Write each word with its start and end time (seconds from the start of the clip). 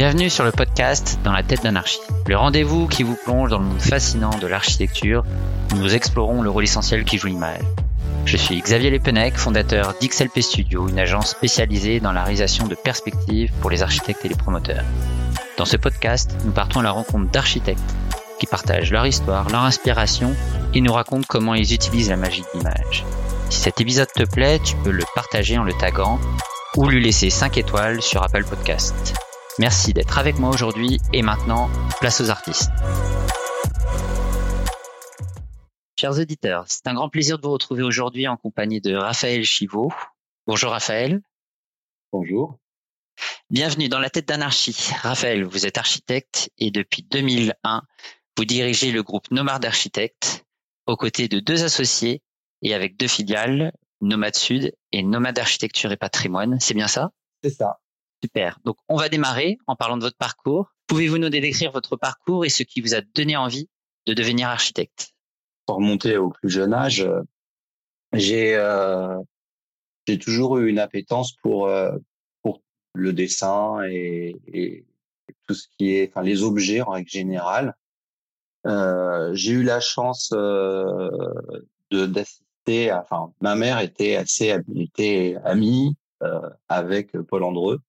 Bienvenue 0.00 0.30
sur 0.30 0.44
le 0.44 0.50
podcast 0.50 1.18
Dans 1.24 1.32
la 1.32 1.42
tête 1.42 1.62
d'anarchie, 1.62 2.00
le 2.26 2.34
rendez-vous 2.34 2.88
qui 2.88 3.02
vous 3.02 3.18
plonge 3.22 3.50
dans 3.50 3.58
le 3.58 3.66
monde 3.66 3.82
fascinant 3.82 4.30
de 4.38 4.46
l'architecture 4.46 5.26
où 5.70 5.76
nous 5.76 5.94
explorons 5.94 6.40
le 6.40 6.48
rôle 6.48 6.64
essentiel 6.64 7.04
qui 7.04 7.18
joue 7.18 7.26
l'image. 7.26 7.60
Je 8.24 8.38
suis 8.38 8.58
Xavier 8.62 8.88
Lepenec, 8.88 9.36
fondateur 9.36 9.92
d'XLP 10.00 10.40
Studio, 10.40 10.88
une 10.88 10.98
agence 10.98 11.32
spécialisée 11.32 12.00
dans 12.00 12.12
la 12.12 12.22
réalisation 12.22 12.66
de 12.66 12.74
perspectives 12.74 13.52
pour 13.60 13.68
les 13.68 13.82
architectes 13.82 14.24
et 14.24 14.30
les 14.30 14.36
promoteurs. 14.36 14.84
Dans 15.58 15.66
ce 15.66 15.76
podcast, 15.76 16.34
nous 16.46 16.52
partons 16.52 16.80
à 16.80 16.84
la 16.84 16.92
rencontre 16.92 17.30
d'architectes 17.30 17.94
qui 18.38 18.46
partagent 18.46 18.92
leur 18.92 19.04
histoire, 19.04 19.50
leur 19.50 19.64
inspiration 19.64 20.34
et 20.72 20.80
nous 20.80 20.94
racontent 20.94 21.26
comment 21.28 21.52
ils 21.52 21.74
utilisent 21.74 22.08
la 22.08 22.16
magie 22.16 22.40
de 22.40 22.58
l'image. 22.58 23.04
Si 23.50 23.60
cet 23.60 23.82
épisode 23.82 24.10
te 24.10 24.24
plaît, 24.24 24.60
tu 24.64 24.76
peux 24.76 24.92
le 24.92 25.04
partager 25.14 25.58
en 25.58 25.64
le 25.64 25.74
taguant 25.74 26.18
ou 26.78 26.88
lui 26.88 27.04
laisser 27.04 27.28
5 27.28 27.58
étoiles 27.58 28.00
sur 28.00 28.22
Apple 28.22 28.44
Podcast. 28.44 29.12
Merci 29.60 29.92
d'être 29.92 30.16
avec 30.16 30.38
moi 30.38 30.48
aujourd'hui 30.48 31.00
et 31.12 31.20
maintenant, 31.20 31.68
place 32.00 32.22
aux 32.22 32.30
artistes. 32.30 32.70
Chers 36.00 36.18
auditeurs, 36.18 36.64
c'est 36.66 36.86
un 36.86 36.94
grand 36.94 37.10
plaisir 37.10 37.36
de 37.36 37.42
vous 37.42 37.52
retrouver 37.52 37.82
aujourd'hui 37.82 38.26
en 38.26 38.38
compagnie 38.38 38.80
de 38.80 38.94
Raphaël 38.94 39.44
Chivot. 39.44 39.92
Bonjour 40.46 40.70
Raphaël. 40.70 41.20
Bonjour. 42.10 42.56
Bienvenue 43.50 43.90
dans 43.90 43.98
la 43.98 44.08
tête 44.08 44.26
d'anarchie. 44.26 44.92
Raphaël, 45.02 45.44
vous 45.44 45.66
êtes 45.66 45.76
architecte 45.76 46.50
et 46.56 46.70
depuis 46.70 47.02
2001, 47.02 47.82
vous 48.38 48.44
dirigez 48.46 48.92
le 48.92 49.02
groupe 49.02 49.30
Nomad 49.30 49.60
d'architectes 49.60 50.46
aux 50.86 50.96
côtés 50.96 51.28
de 51.28 51.38
deux 51.38 51.64
associés 51.64 52.22
et 52.62 52.72
avec 52.72 52.96
deux 52.96 53.08
filiales, 53.08 53.72
Nomade 54.00 54.36
Sud 54.36 54.74
et 54.92 55.02
Nomade 55.02 55.38
Architecture 55.38 55.92
et 55.92 55.98
Patrimoine. 55.98 56.58
C'est 56.60 56.72
bien 56.72 56.88
ça? 56.88 57.12
C'est 57.44 57.50
ça. 57.50 57.78
Super. 58.22 58.58
Donc, 58.64 58.76
on 58.88 58.96
va 58.96 59.08
démarrer 59.08 59.58
en 59.66 59.76
parlant 59.76 59.96
de 59.96 60.02
votre 60.02 60.16
parcours. 60.16 60.72
Pouvez-vous 60.86 61.18
nous 61.18 61.30
décrire 61.30 61.72
votre 61.72 61.96
parcours 61.96 62.44
et 62.44 62.48
ce 62.48 62.62
qui 62.62 62.80
vous 62.80 62.94
a 62.94 63.00
donné 63.14 63.36
envie 63.36 63.68
de 64.06 64.14
devenir 64.14 64.48
architecte? 64.48 65.12
Pour 65.66 65.76
remonter 65.76 66.16
au 66.16 66.30
plus 66.30 66.50
jeune 66.50 66.74
âge, 66.74 67.00
euh, 67.00 67.22
j'ai 68.12 68.54
euh, 68.56 69.16
j'ai 70.06 70.18
toujours 70.18 70.58
eu 70.58 70.68
une 70.68 70.78
appétence 70.78 71.32
pour 71.42 71.68
euh, 71.68 71.96
pour 72.42 72.60
le 72.94 73.12
dessin 73.12 73.82
et, 73.88 74.36
et, 74.52 74.84
tout 75.46 75.54
ce 75.54 75.68
qui 75.78 75.94
est, 75.94 76.10
enfin, 76.10 76.22
les 76.22 76.42
objets 76.42 76.80
en 76.80 76.90
règle 76.90 77.08
générale. 77.08 77.74
Euh, 78.66 79.30
j'ai 79.34 79.52
eu 79.52 79.62
la 79.62 79.80
chance 79.80 80.32
euh, 80.34 81.10
de 81.90 82.06
d'assister. 82.06 82.92
Enfin, 82.92 83.32
ma 83.40 83.54
mère 83.54 83.78
était 83.80 84.16
assez 84.16 84.54
était 84.74 85.36
amie 85.44 85.96
euh, 86.22 86.50
avec 86.68 87.12
Paul 87.22 87.44
Andreu. 87.44 87.80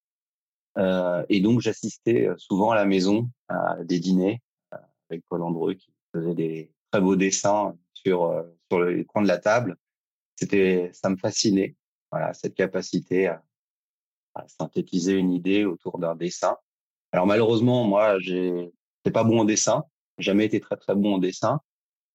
Euh, 0.77 1.25
et 1.29 1.41
donc, 1.41 1.61
j'assistais 1.61 2.27
euh, 2.27 2.35
souvent 2.37 2.71
à 2.71 2.75
la 2.75 2.85
maison 2.85 3.29
à 3.47 3.83
des 3.83 3.99
dîners 3.99 4.41
euh, 4.73 4.77
avec 5.09 5.23
Paul 5.27 5.41
Andreu 5.43 5.73
qui 5.73 5.93
faisait 6.13 6.35
des 6.35 6.71
très 6.91 7.01
beaux 7.01 7.15
dessins 7.15 7.75
sur 7.93 8.45
sur 8.69 8.79
le 8.79 9.03
coin 9.03 9.21
de 9.21 9.27
la 9.27 9.37
table. 9.37 9.77
C'était, 10.35 10.89
ça 10.93 11.09
me 11.09 11.17
fascinait. 11.17 11.75
Voilà, 12.11 12.33
cette 12.33 12.55
capacité 12.55 13.27
à, 13.27 13.43
à 14.33 14.47
synthétiser 14.47 15.13
une 15.13 15.31
idée 15.31 15.65
autour 15.65 15.99
d'un 15.99 16.15
dessin. 16.15 16.57
Alors 17.11 17.27
malheureusement, 17.27 17.85
moi, 17.85 18.17
j'ai, 18.19 18.71
c'est 19.05 19.11
pas 19.11 19.23
bon 19.23 19.39
en 19.39 19.45
dessin. 19.45 19.83
Jamais 20.17 20.45
été 20.45 20.59
très 20.59 20.77
très 20.77 20.95
bon 20.95 21.15
en 21.15 21.17
dessin. 21.17 21.59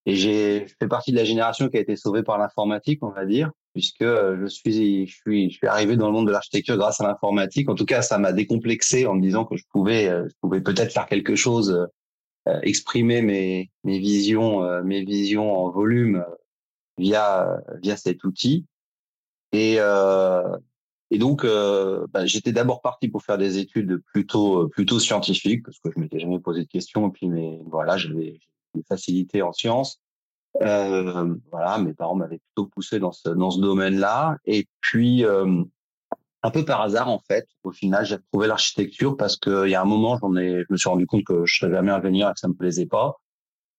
Et 0.07 0.15
j'ai 0.15 0.65
fait 0.79 0.87
partie 0.87 1.11
de 1.11 1.17
la 1.17 1.25
génération 1.25 1.69
qui 1.69 1.77
a 1.77 1.81
été 1.81 1.95
sauvée 1.95 2.23
par 2.23 2.39
l'informatique, 2.39 3.03
on 3.03 3.11
va 3.11 3.25
dire 3.25 3.51
puisque 3.77 4.01
euh, 4.01 4.39
je 4.41 4.47
suis, 4.47 5.05
je 5.05 5.15
suis, 5.15 5.51
je 5.51 5.57
suis 5.57 5.67
arrivé 5.67 5.97
dans 5.97 6.07
le 6.07 6.13
monde 6.13 6.25
de 6.25 6.31
l'architecture 6.31 6.77
grâce 6.77 6.99
à 6.99 7.07
l'informatique. 7.07 7.69
En 7.69 7.75
tout 7.75 7.85
cas, 7.85 8.01
ça 8.01 8.17
m'a 8.17 8.33
décomplexé 8.33 9.05
en 9.05 9.13
me 9.13 9.21
disant 9.21 9.45
que 9.45 9.55
je 9.55 9.63
pouvais, 9.69 10.07
euh, 10.07 10.27
je 10.27 10.33
pouvais 10.41 10.61
peut-être 10.61 10.91
faire 10.91 11.05
quelque 11.05 11.35
chose, 11.35 11.87
euh, 12.47 12.59
exprimer 12.63 13.21
mes, 13.21 13.69
mes 13.83 13.99
visions, 13.99 14.81
mes 14.81 15.03
visions 15.03 15.55
en 15.55 15.69
volume 15.69 16.25
via, 16.97 17.61
via 17.83 17.97
cet 17.97 18.23
outil. 18.23 18.65
Et, 19.51 19.75
et 21.11 21.17
donc, 21.17 21.45
bah, 21.45 22.25
j'étais 22.25 22.53
d'abord 22.53 22.81
parti 22.81 23.09
pour 23.09 23.21
faire 23.21 23.37
des 23.37 23.57
études 23.57 24.01
plutôt, 24.13 24.69
plutôt 24.69 24.97
scientifiques, 24.99 25.63
parce 25.65 25.77
que 25.79 25.91
je 25.93 25.99
m'étais 25.99 26.19
jamais 26.19 26.39
posé 26.39 26.61
de 26.61 26.69
questions. 26.69 27.09
Et 27.09 27.11
puis, 27.11 27.27
mais 27.27 27.59
voilà, 27.65 27.97
j'avais 27.97 28.39
facilité 28.87 29.41
en 29.41 29.53
sciences. 29.53 30.01
Euh, 30.61 31.35
voilà, 31.51 31.77
mes 31.77 31.93
parents 31.93 32.15
m'avaient 32.15 32.39
plutôt 32.39 32.67
poussé 32.67 32.99
dans 32.99 33.11
ce 33.11 33.29
dans 33.29 33.51
ce 33.51 33.59
domaine-là. 33.59 34.37
Et 34.45 34.67
puis 34.81 35.25
euh, 35.25 35.63
un 36.43 36.51
peu 36.51 36.65
par 36.65 36.81
hasard 36.81 37.09
en 37.09 37.19
fait, 37.19 37.47
au 37.63 37.71
final, 37.71 38.05
j'ai 38.05 38.17
trouvé 38.31 38.47
l'architecture 38.47 39.17
parce 39.17 39.37
qu'il 39.37 39.69
y 39.69 39.75
a 39.75 39.81
un 39.81 39.85
moment, 39.85 40.17
j'en 40.21 40.35
ai, 40.35 40.61
je 40.61 40.65
me 40.69 40.77
suis 40.77 40.89
rendu 40.89 41.05
compte 41.05 41.23
que 41.23 41.45
je 41.45 41.57
serais 41.57 41.71
jamais 41.71 41.97
venir 41.99 42.29
et 42.29 42.33
que 42.33 42.39
ça 42.39 42.47
me 42.47 42.53
plaisait 42.53 42.85
pas. 42.85 43.17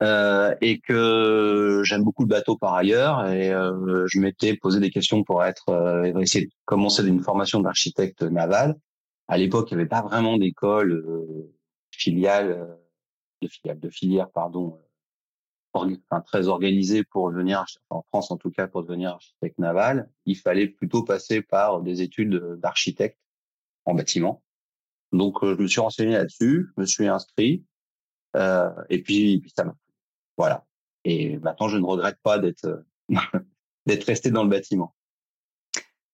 Euh, 0.01 0.55
et 0.61 0.79
que 0.79 1.83
j'aime 1.85 2.05
beaucoup 2.05 2.23
le 2.23 2.29
bateau 2.29 2.57
par 2.57 2.75
ailleurs 2.75 3.27
et 3.27 3.53
euh, 3.53 4.07
je 4.07 4.21
m'étais 4.21 4.55
posé 4.57 4.79
des 4.79 4.91
questions 4.91 5.25
pour 5.25 5.43
être 5.43 5.71
euh, 5.71 6.05
essayer 6.21 6.47
de 6.47 6.53
commencer 6.67 7.05
une 7.05 7.21
formation 7.21 7.59
d'architecte 7.59 8.23
naval. 8.23 8.77
À 9.27 9.39
l'époque, 9.39 9.71
il 9.71 9.75
n'y 9.75 9.81
avait 9.81 9.89
pas 9.89 10.03
vraiment 10.03 10.39
d'école 10.39 10.93
euh, 10.93 11.53
filiale 11.91 12.69
de 13.43 13.49
filiale 13.49 13.81
de 13.81 13.91
filière 13.91 14.31
pardon 14.31 14.81
enfin, 15.73 16.21
très 16.21 16.49
organisé 16.49 17.05
pour 17.05 17.31
devenir, 17.31 17.65
en 17.91 18.03
France 18.03 18.31
en 18.31 18.37
tout 18.37 18.51
cas, 18.51 18.67
pour 18.67 18.83
devenir 18.83 19.11
architecte 19.11 19.59
naval, 19.59 20.11
il 20.25 20.37
fallait 20.37 20.69
plutôt 20.69 21.03
passer 21.05 21.43
par 21.43 21.83
des 21.83 22.03
études 22.03 22.35
d'architecte 22.61 23.19
en 23.85 23.95
bâtiment. 23.95 24.43
Donc, 25.13 25.43
euh, 25.43 25.55
je 25.57 25.63
me 25.63 25.67
suis 25.67 25.81
renseigné 25.81 26.13
là-dessus, 26.13 26.71
je 26.77 26.81
me 26.81 26.87
suis 26.87 27.07
inscrit, 27.07 27.65
euh, 28.37 28.71
et 28.91 29.03
puis, 29.03 29.41
puis 29.41 29.53
ça 29.55 29.65
m'a 29.65 29.75
Voilà. 30.37 30.67
Et 31.05 31.39
maintenant, 31.39 31.69
je 31.69 31.79
ne 31.79 31.85
regrette 31.85 32.19
pas 32.23 32.39
d'être 32.39 32.85
d'être 33.87 34.05
resté 34.05 34.31
dans 34.31 34.43
le 34.43 34.51
bâtiment. 34.51 34.95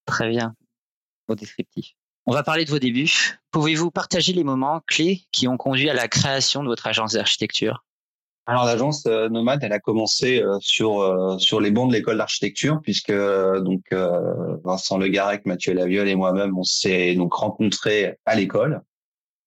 Très 0.05 0.29
bien. 0.29 0.55
Au 1.27 1.35
descriptif. 1.35 1.97
On 2.27 2.33
va 2.33 2.43
parler 2.43 2.65
de 2.65 2.71
vos 2.71 2.79
débuts. 2.79 3.39
Pouvez-vous 3.51 3.91
partager 3.91 4.33
les 4.33 4.45
moments 4.45 4.81
clés 4.87 5.25
qui 5.31 5.47
ont 5.47 5.59
conduit 5.59 5.91
à 5.91 5.95
la 5.95 6.09
création 6.09 6.62
de 6.62 6.69
votre 6.69 6.87
agence 6.87 7.12
d'architecture? 7.12 7.85
Alors 8.47 8.65
l'agence 8.65 9.07
euh, 9.07 9.29
Nomade, 9.29 9.61
elle 9.62 9.73
a 9.73 9.79
commencé 9.79 10.43
euh, 10.43 10.59
sur 10.61 11.01
euh, 11.01 11.39
sur 11.39 11.61
les 11.61 11.71
bancs 11.71 11.89
de 11.89 11.95
l'école 11.95 12.19
d'architecture 12.19 12.81
puisque 12.83 13.12
donc 13.12 13.83
Vincent 14.65 14.99
Le 14.99 15.09
Garec, 15.09 15.47
Mathieu 15.47 15.73
Laviole 15.73 16.09
et 16.09 16.15
moi-même 16.15 16.57
on 16.59 16.62
s'est 16.62 17.15
donc 17.15 17.35
rencontrés 17.35 18.19
à 18.27 18.35
l'école. 18.35 18.83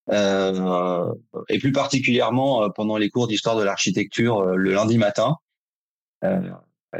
Et 0.09 1.59
plus 1.59 1.73
particulièrement 1.73 2.69
pendant 2.69 2.97
les 2.97 3.09
cours 3.09 3.27
d'histoire 3.27 3.57
de 3.57 3.63
l'architecture 3.63 4.45
le 4.45 4.71
lundi 4.71 4.97
matin 4.97 5.35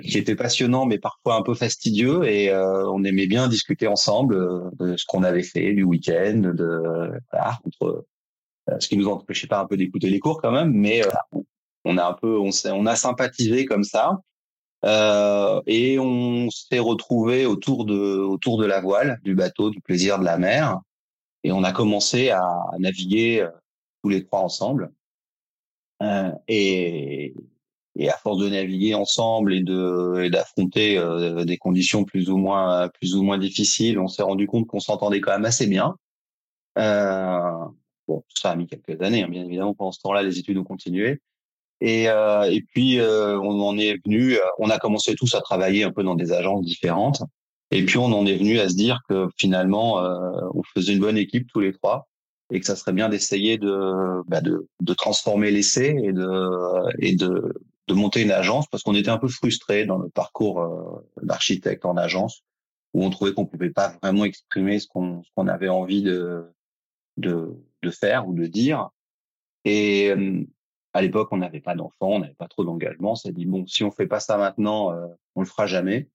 qui 0.03 0.17
était 0.17 0.35
passionnant 0.35 0.85
mais 0.85 0.99
parfois 0.99 1.35
un 1.35 1.41
peu 1.41 1.53
fastidieux 1.53 2.25
et 2.25 2.53
on 2.53 3.03
aimait 3.03 3.27
bien 3.27 3.47
discuter 3.47 3.87
ensemble 3.87 4.37
de 4.79 4.97
ce 4.97 5.05
qu'on 5.05 5.23
avait 5.23 5.43
fait 5.43 5.73
du 5.73 5.83
week-end 5.83 6.51
de 6.53 7.11
voilà, 7.31 7.57
entre, 7.65 8.05
ce 8.79 8.87
qui 8.87 8.97
nous 8.97 9.07
empêchait 9.07 9.47
pas 9.47 9.61
un 9.61 9.65
peu 9.65 9.77
d'écouter 9.77 10.09
les 10.09 10.19
cours 10.19 10.41
quand 10.41 10.51
même 10.51 10.71
mais 10.71 11.01
on 11.87 11.97
a 11.97 12.05
un 12.05 12.13
peu, 12.13 12.37
on, 12.37 12.49
on 12.65 12.85
a 12.85 12.95
sympathisé 12.95 13.65
comme 13.65 13.83
ça. 13.83 14.19
Euh, 14.85 15.61
et 15.65 15.97
on 15.97 16.49
s'est 16.51 16.79
retrouvé 16.79 17.45
autour 17.45 17.85
de 17.85 18.19
autour 18.19 18.59
de 18.59 18.65
la 18.65 18.79
voile, 18.79 19.19
du 19.23 19.33
bateau, 19.33 19.71
du 19.71 19.81
plaisir 19.81 20.19
de 20.19 20.25
la 20.25 20.37
mer, 20.37 20.79
et 21.43 21.51
on 21.51 21.63
a 21.63 21.71
commencé 21.71 22.29
à, 22.29 22.43
naviguer 22.77 23.41
euh, 23.41 23.49
tous 24.03 24.09
les 24.09 24.23
trois 24.23 24.41
ensemble. 24.41 24.91
Euh, 26.03 26.31
et, 26.47 27.33
et 27.97 28.09
à 28.09 28.17
force 28.17 28.37
de 28.37 28.49
naviguer 28.49 28.93
ensemble 28.93 29.53
et 29.53 29.61
de 29.61 30.21
et 30.23 30.29
d'affronter 30.29 30.97
euh, 30.97 31.45
des 31.45 31.57
conditions 31.57 32.03
plus 32.05 32.29
ou 32.29 32.37
moins 32.37 32.89
plus 32.89 33.15
ou 33.15 33.23
moins 33.23 33.37
difficiles, 33.37 33.99
on 33.99 34.07
s'est 34.07 34.23
rendu 34.23 34.47
compte 34.47 34.67
qu'on 34.67 34.79
s'entendait 34.79 35.19
quand 35.19 35.31
même 35.31 35.45
assez 35.45 35.67
bien. 35.67 35.95
Euh, 36.77 37.65
bon, 38.07 38.23
ça 38.29 38.51
a 38.51 38.55
mis 38.55 38.67
quelques 38.67 39.01
années, 39.01 39.23
hein, 39.23 39.29
bien 39.29 39.45
évidemment. 39.45 39.73
Pendant 39.73 39.91
ce 39.91 39.99
temps-là, 40.01 40.21
les 40.21 40.37
études 40.37 40.57
ont 40.57 40.63
continué. 40.63 41.19
Et, 41.81 42.09
euh, 42.09 42.43
et 42.43 42.61
puis 42.61 42.99
euh, 42.99 43.39
on 43.39 43.59
en 43.61 43.77
est 43.77 43.99
venu, 44.05 44.35
euh, 44.35 44.39
on 44.59 44.69
a 44.69 44.79
commencé 44.79 45.15
tous 45.15 45.35
à 45.35 45.41
travailler 45.41 45.83
un 45.83 45.91
peu 45.91 46.03
dans 46.03 46.15
des 46.15 46.31
agences 46.31 46.65
différentes. 46.65 47.23
Et 47.71 47.83
puis 47.83 47.97
on 47.97 48.05
en 48.05 48.25
est 48.25 48.37
venu 48.37 48.59
à 48.59 48.69
se 48.69 48.75
dire 48.75 49.01
que 49.09 49.27
finalement 49.37 49.99
euh, 50.03 50.19
on 50.53 50.61
faisait 50.75 50.93
une 50.93 50.99
bonne 50.99 51.17
équipe 51.17 51.47
tous 51.51 51.59
les 51.59 51.73
trois 51.73 52.07
et 52.51 52.59
que 52.59 52.65
ça 52.65 52.75
serait 52.75 52.93
bien 52.93 53.09
d'essayer 53.09 53.57
de, 53.57 54.23
bah 54.27 54.41
de, 54.41 54.67
de 54.81 54.93
transformer 54.93 55.51
l'essai 55.51 55.95
et 56.01 56.13
de 56.13 56.49
et 56.99 57.15
de, 57.15 57.53
de 57.87 57.93
monter 57.93 58.21
une 58.21 58.31
agence 58.31 58.67
parce 58.67 58.83
qu'on 58.83 58.95
était 58.95 59.09
un 59.09 59.17
peu 59.17 59.27
frustrés 59.27 59.85
dans 59.85 59.97
le 59.97 60.09
parcours 60.09 61.03
d'architecte 61.21 61.85
en 61.85 61.95
agence 61.97 62.43
où 62.93 63.03
on 63.03 63.09
trouvait 63.09 63.33
qu'on 63.33 63.45
pouvait 63.45 63.69
pas 63.69 63.95
vraiment 64.01 64.25
exprimer 64.25 64.79
ce 64.79 64.87
qu'on 64.87 65.23
ce 65.23 65.29
qu'on 65.35 65.47
avait 65.47 65.69
envie 65.69 66.01
de, 66.01 66.45
de 67.17 67.55
de 67.83 67.91
faire 67.91 68.27
ou 68.27 68.33
de 68.33 68.45
dire. 68.45 68.89
Et 69.65 70.13
à 70.93 71.01
l'époque, 71.01 71.29
on 71.31 71.37
n'avait 71.37 71.61
pas 71.61 71.75
d'enfants, 71.75 72.09
on 72.15 72.19
n'avait 72.19 72.33
pas 72.33 72.47
trop 72.47 72.63
d'engagement. 72.63 73.15
S'est 73.15 73.31
dit 73.31 73.45
bon, 73.45 73.65
si 73.67 73.83
on 73.83 73.91
fait 73.91 74.07
pas 74.07 74.19
ça 74.19 74.37
maintenant, 74.37 74.91
euh, 74.91 75.07
on 75.35 75.41
le 75.41 75.47
fera 75.47 75.67
jamais. 75.67 76.09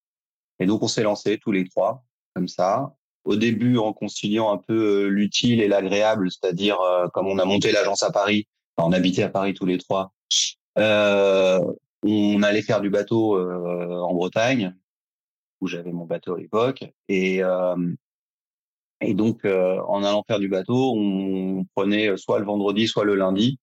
Et 0.58 0.66
donc 0.66 0.82
on 0.82 0.88
s'est 0.88 1.02
lancé 1.02 1.38
tous 1.38 1.52
les 1.52 1.68
trois 1.68 2.04
comme 2.34 2.48
ça. 2.48 2.94
au 3.24 3.36
début 3.36 3.78
en 3.78 3.92
conciliant 3.92 4.50
un 4.52 4.58
peu 4.58 5.06
l'utile 5.06 5.60
et 5.60 5.68
l'agréable, 5.68 6.30
c'est-à-dire 6.30 6.78
comme 7.12 7.26
on 7.26 7.38
a 7.38 7.44
monté 7.44 7.72
l'agence 7.72 8.02
à 8.02 8.10
Paris, 8.10 8.46
enfin, 8.76 8.88
on 8.88 8.92
habitait 8.92 9.22
à 9.22 9.28
Paris 9.28 9.54
tous 9.54 9.66
les 9.66 9.78
trois, 9.78 10.12
on 10.76 12.42
allait 12.42 12.62
faire 12.62 12.80
du 12.80 12.90
bateau 12.90 13.38
en 13.38 14.14
Bretagne, 14.14 14.74
où 15.60 15.66
j'avais 15.68 15.92
mon 15.92 16.06
bateau 16.06 16.34
à 16.34 16.38
l'époque, 16.40 16.84
et 17.08 17.42
et 19.04 19.14
donc, 19.14 19.44
en 19.44 20.04
allant 20.04 20.24
faire 20.26 20.38
du 20.38 20.48
bateau, 20.48 20.94
on 20.96 21.64
prenait 21.74 22.16
soit 22.16 22.38
le 22.38 22.44
vendredi, 22.44 22.86
soit 22.86 23.04
le 23.04 23.16
lundi 23.16 23.58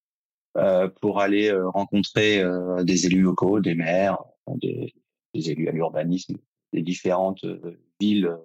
euh, 0.58 0.90
pour 1.02 1.22
aller 1.22 1.52
rencontrer 1.52 2.44
des 2.84 3.06
élus 3.06 3.22
locaux, 3.22 3.62
des 3.62 3.76
maires, 3.76 4.18
des, 4.56 4.94
des 5.34 5.52
élus 5.52 5.70
à 5.70 5.72
l'urbanisme 5.72 6.38
des 6.74 6.82
différentes 6.82 7.46
villes 8.00 8.36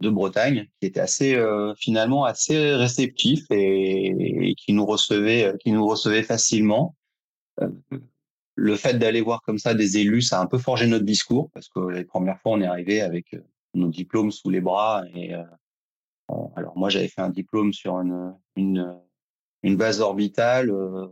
de 0.00 0.10
Bretagne, 0.10 0.66
qui 0.80 0.88
étaient 0.88 0.98
assez 1.00 1.38
finalement 1.76 2.24
assez 2.24 2.74
réceptifs 2.74 3.44
et, 3.50 4.06
et, 4.48 4.54
qui 4.54 4.72
nous 4.72 4.86
recevaient, 4.86 5.54
qui 5.60 5.72
nous 5.72 5.86
recevaient 5.86 6.22
facilement. 6.22 6.96
Le 8.54 8.76
fait 8.76 8.94
d'aller 8.94 9.20
voir 9.20 9.42
comme 9.42 9.58
ça 9.58 9.74
des 9.74 9.98
élus, 9.98 10.22
ça 10.22 10.40
a 10.40 10.42
un 10.42 10.46
peu 10.46 10.58
forgé 10.58 10.86
notre 10.86 11.04
discours 11.04 11.50
parce 11.52 11.68
que 11.68 11.80
les 11.80 12.04
premières 12.04 12.40
fois, 12.40 12.52
on 12.52 12.60
est 12.60 12.66
arrivé 12.66 13.00
avec 13.00 13.36
nos 13.74 13.88
diplômes 13.88 14.32
sous 14.32 14.50
les 14.50 14.60
bras 14.60 15.04
et 15.14 15.34
alors 16.56 16.76
moi, 16.76 16.90
j'avais 16.90 17.08
fait 17.08 17.22
un 17.22 17.30
diplôme 17.30 17.72
sur 17.72 18.00
une, 18.00 18.34
une, 18.56 18.98
une 19.62 19.76
base 19.76 20.00
orbitale. 20.00 20.70
Euh, 20.70 21.06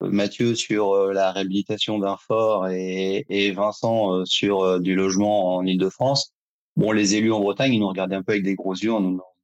Mathieu 0.00 0.54
sur 0.54 0.92
euh, 0.92 1.12
la 1.12 1.30
réhabilitation 1.30 1.98
d'un 1.98 2.16
fort 2.16 2.68
et, 2.68 3.52
Vincent 3.52 4.14
euh, 4.14 4.24
sur 4.24 4.80
du 4.80 4.94
logement 4.94 5.56
en 5.56 5.64
Île-de-France. 5.64 6.34
Bon, 6.76 6.92
les 6.92 7.14
élus 7.14 7.32
en 7.32 7.40
Bretagne, 7.40 7.74
ils 7.74 7.80
nous 7.80 7.88
regardaient 7.88 8.16
un 8.16 8.22
peu 8.22 8.32
avec 8.32 8.44
des 8.44 8.54
gros 8.54 8.74
yeux 8.74 8.92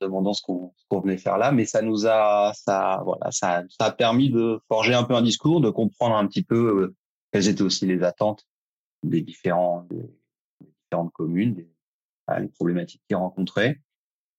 ce 0.00 0.42
qu'on 0.42 1.00
venait 1.00 1.18
faire 1.18 1.38
là, 1.38 1.52
mais 1.52 1.64
ça 1.64 1.82
nous 1.82 2.06
a, 2.06 2.52
ça, 2.54 3.02
voilà, 3.04 3.30
ça, 3.30 3.64
ça 3.68 3.86
a 3.86 3.92
permis 3.92 4.30
de 4.30 4.60
forger 4.68 4.94
un 4.94 5.04
peu 5.04 5.14
un 5.14 5.22
discours, 5.22 5.60
de 5.60 5.70
comprendre 5.70 6.16
un 6.16 6.26
petit 6.26 6.42
peu 6.42 6.94
quelles 7.32 7.48
étaient 7.48 7.62
aussi 7.62 7.86
les 7.86 8.02
attentes 8.02 8.44
des 9.02 9.22
différents, 9.22 9.86
des, 9.90 10.10
différentes 10.60 11.12
communes, 11.12 11.54
des, 11.54 11.68
les 12.40 12.48
problématiques 12.48 13.02
qu'ils 13.08 13.16
rencontraient. 13.16 13.80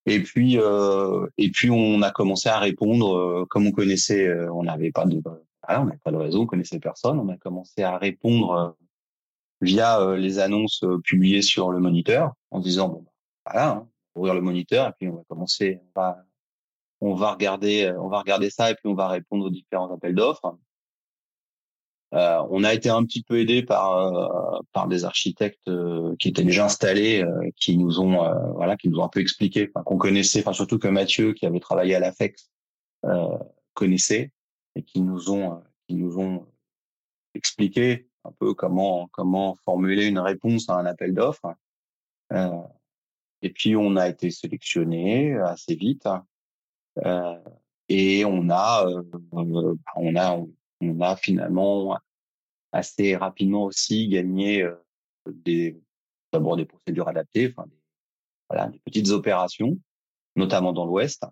Et 0.06 0.22
puis, 0.24 0.58
euh, 0.58 1.28
et 1.38 1.52
puis 1.52 1.70
on 1.70 2.02
a 2.02 2.12
commencé 2.12 2.50
à 2.50 2.60
répondre 2.60 3.16
euh, 3.16 3.46
comme 3.50 3.68
on 3.68 3.72
connaissait, 3.72 4.28
euh, 4.28 4.52
on 4.54 4.64
n'avait 4.64 4.92
pas 4.92 5.06
de, 5.06 5.22
voilà, 5.24 5.82
on 5.82 5.86
n'avait 5.86 6.00
pas 6.04 6.12
de 6.12 6.18
réseau, 6.18 6.42
on 6.42 6.46
connaissait 6.46 6.80
personne. 6.80 7.20
On 7.20 7.30
a 7.30 7.38
commencé 7.38 7.84
à 7.84 7.98
répondre 7.98 8.52
euh, 8.52 8.70
via 9.62 10.16
les 10.16 10.40
annonces 10.40 10.86
publiées 11.04 11.42
sur 11.42 11.72
le 11.72 11.80
moniteur, 11.80 12.34
en 12.50 12.60
disant 12.60 12.90
bon, 12.90 13.04
bah, 13.04 13.12
voilà, 13.46 13.70
hein, 13.70 13.88
ouvrir 14.20 14.34
le 14.36 14.42
moniteur 14.42 14.88
et 14.90 14.92
puis 14.98 15.08
on 15.08 15.16
va 15.16 15.24
commencer, 15.28 15.82
on 15.96 16.00
va, 16.00 16.24
on 17.02 17.16
va 17.16 17.32
regarder, 17.34 17.92
on 18.00 18.10
va 18.10 18.20
regarder 18.20 18.50
ça 18.50 18.72
et 18.72 18.76
puis 18.76 18.88
on 18.88 18.96
va 18.96 19.08
répondre 19.08 19.46
aux 19.46 19.50
différents 19.50 19.94
appels 19.94 20.16
d'offres. 20.16 20.58
Euh, 22.16 22.44
on 22.50 22.64
a 22.64 22.74
été 22.74 22.90
un 22.90 23.04
petit 23.06 23.22
peu 23.22 23.40
aidé 23.40 23.62
par 23.62 23.98
euh, 23.98 24.60
par 24.74 24.88
des 24.88 25.06
architectes 25.06 25.68
euh, 25.68 26.16
qui 26.18 26.30
étaient 26.30 26.44
déjà 26.44 26.66
installés, 26.66 27.24
qui 27.56 27.78
nous 27.78 28.00
ont 28.00 28.54
voilà, 28.56 28.78
qui 28.78 28.90
nous 28.90 29.00
ont 29.00 29.04
un 29.04 29.10
peu 29.10 29.20
expliqué, 29.20 29.70
qu'on 29.86 29.98
connaissait, 29.98 30.40
enfin 30.40 30.54
surtout 30.54 30.80
que 30.80 30.88
Mathieu, 30.88 31.34
qui 31.34 31.46
avait 31.46 31.60
travaillé 31.60 31.96
à 31.96 32.00
la 32.00 32.12
FEX, 32.12 32.52
connaissait 33.74 34.32
et 34.76 34.84
qui 34.84 35.02
nous 35.02 35.30
ont 35.30 35.62
qui 35.88 35.96
nous 35.96 36.18
ont 36.18 36.48
expliqué 37.36 38.08
un 38.26 38.32
peu 38.32 38.54
comment 38.56 39.08
comment 39.12 39.56
formuler 39.64 40.08
une 40.08 40.20
réponse 40.20 40.68
à 40.70 40.78
un 40.78 40.86
appel 40.86 41.14
d'offres. 41.14 41.54
Et 43.42 43.50
puis 43.50 43.76
on 43.76 43.96
a 43.96 44.10
été 44.10 44.32
sélectionné 44.32 45.38
assez 45.38 45.76
vite 45.76 46.08
et 47.88 48.26
on 48.26 48.50
a 48.50 48.86
on 49.32 50.16
a 50.16 50.46
on 50.82 51.02
a 51.02 51.16
finalement 51.16 52.00
assez 52.72 53.16
rapidement 53.16 53.64
aussi 53.64 54.08
gagné 54.08 54.64
euh, 54.64 54.76
d'abord 56.32 56.58
des 56.58 56.66
procédures 56.66 57.08
adaptées, 57.08 57.54
enfin 57.56 58.70
des, 58.70 58.80
petites 58.80 59.10
opérations, 59.10 59.78
notamment 60.36 60.74
dans 60.74 60.86
l'Ouest, 60.86 61.26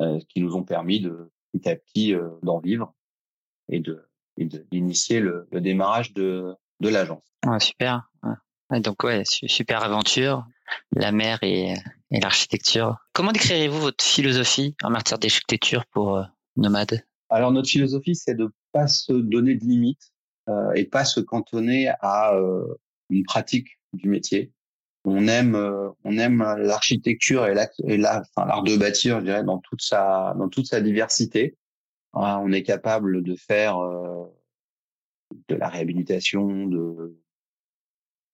euh, 0.00 0.18
qui 0.28 0.40
nous 0.40 0.56
ont 0.56 0.64
permis 0.64 1.00
de 1.00 1.30
petit 1.52 1.68
à 1.68 1.76
petit 1.76 2.14
euh, 2.14 2.30
d'en 2.42 2.60
vivre 2.60 2.94
et 3.68 3.80
de 3.80 4.06
d'initier 4.38 5.20
le, 5.20 5.46
démarrage 5.52 6.14
de 6.14 6.54
de 6.80 6.88
l'agence. 6.88 7.22
super. 7.58 8.10
donc 8.70 9.02
ouais, 9.04 9.22
super 9.24 9.82
aventure, 9.82 10.46
la 10.92 11.12
mer 11.12 11.38
et, 11.42 11.74
l'architecture. 12.10 12.96
Comment 13.12 13.30
décrirez-vous 13.30 13.78
votre 13.78 14.04
philosophie 14.04 14.74
en 14.82 14.90
matière 14.90 15.18
d'architecture 15.18 15.86
pour 15.86 16.24
Nomade? 16.56 17.04
Alors 17.28 17.52
notre 17.52 17.68
philosophie, 17.68 18.16
c'est 18.16 18.34
de 18.34 18.50
pas 18.72 18.88
se 18.88 19.12
donner 19.12 19.54
de 19.54 19.64
limites 19.64 20.12
euh, 20.48 20.72
et 20.74 20.84
pas 20.84 21.04
se 21.04 21.20
cantonner 21.20 21.88
à 22.00 22.34
euh, 22.34 22.74
une 23.08 23.24
pratique 23.24 23.78
du 23.92 24.08
métier. 24.08 24.52
On 25.04 25.28
aime, 25.28 25.54
euh, 25.54 25.90
on 26.04 26.18
aime 26.18 26.42
l'architecture 26.58 27.46
et 27.46 27.54
l'art 27.96 28.62
de 28.64 28.76
bâtir, 28.76 29.20
je 29.20 29.24
dirais, 29.24 29.44
dans 29.44 29.58
toute 29.58 29.82
sa, 29.82 30.34
dans 30.36 30.48
toute 30.48 30.66
sa 30.66 30.80
diversité. 30.80 31.56
on 32.12 32.52
est 32.52 32.64
capable 32.64 33.22
de 33.22 33.36
faire 33.36 33.78
de 35.48 35.54
la 35.54 35.68
réhabilitation 35.68 36.66
de 36.66 37.16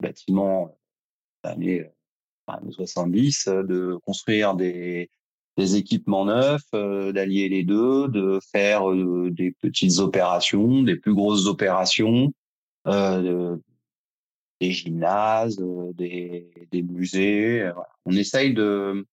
bâtiments 0.00 0.78
années 1.42 1.90
70, 2.70 3.48
de 3.48 3.96
construire 4.04 4.54
des, 4.54 5.10
équipements 5.58 6.26
neufs, 6.26 6.62
euh, 6.74 7.12
d'allier 7.12 7.48
les 7.48 7.62
deux, 7.62 8.08
de 8.08 8.38
faire 8.52 8.90
euh, 8.90 9.30
des 9.30 9.52
petites 9.52 9.98
opérations, 10.00 10.82
des 10.82 10.96
plus 10.96 11.14
grosses 11.14 11.46
opérations, 11.46 12.32
euh, 12.86 13.56
des 14.60 14.70
gymnases, 14.70 15.56
des, 15.94 16.50
musées. 16.72 17.70
On 18.04 18.12
essaye 18.12 18.54
de 18.54 19.06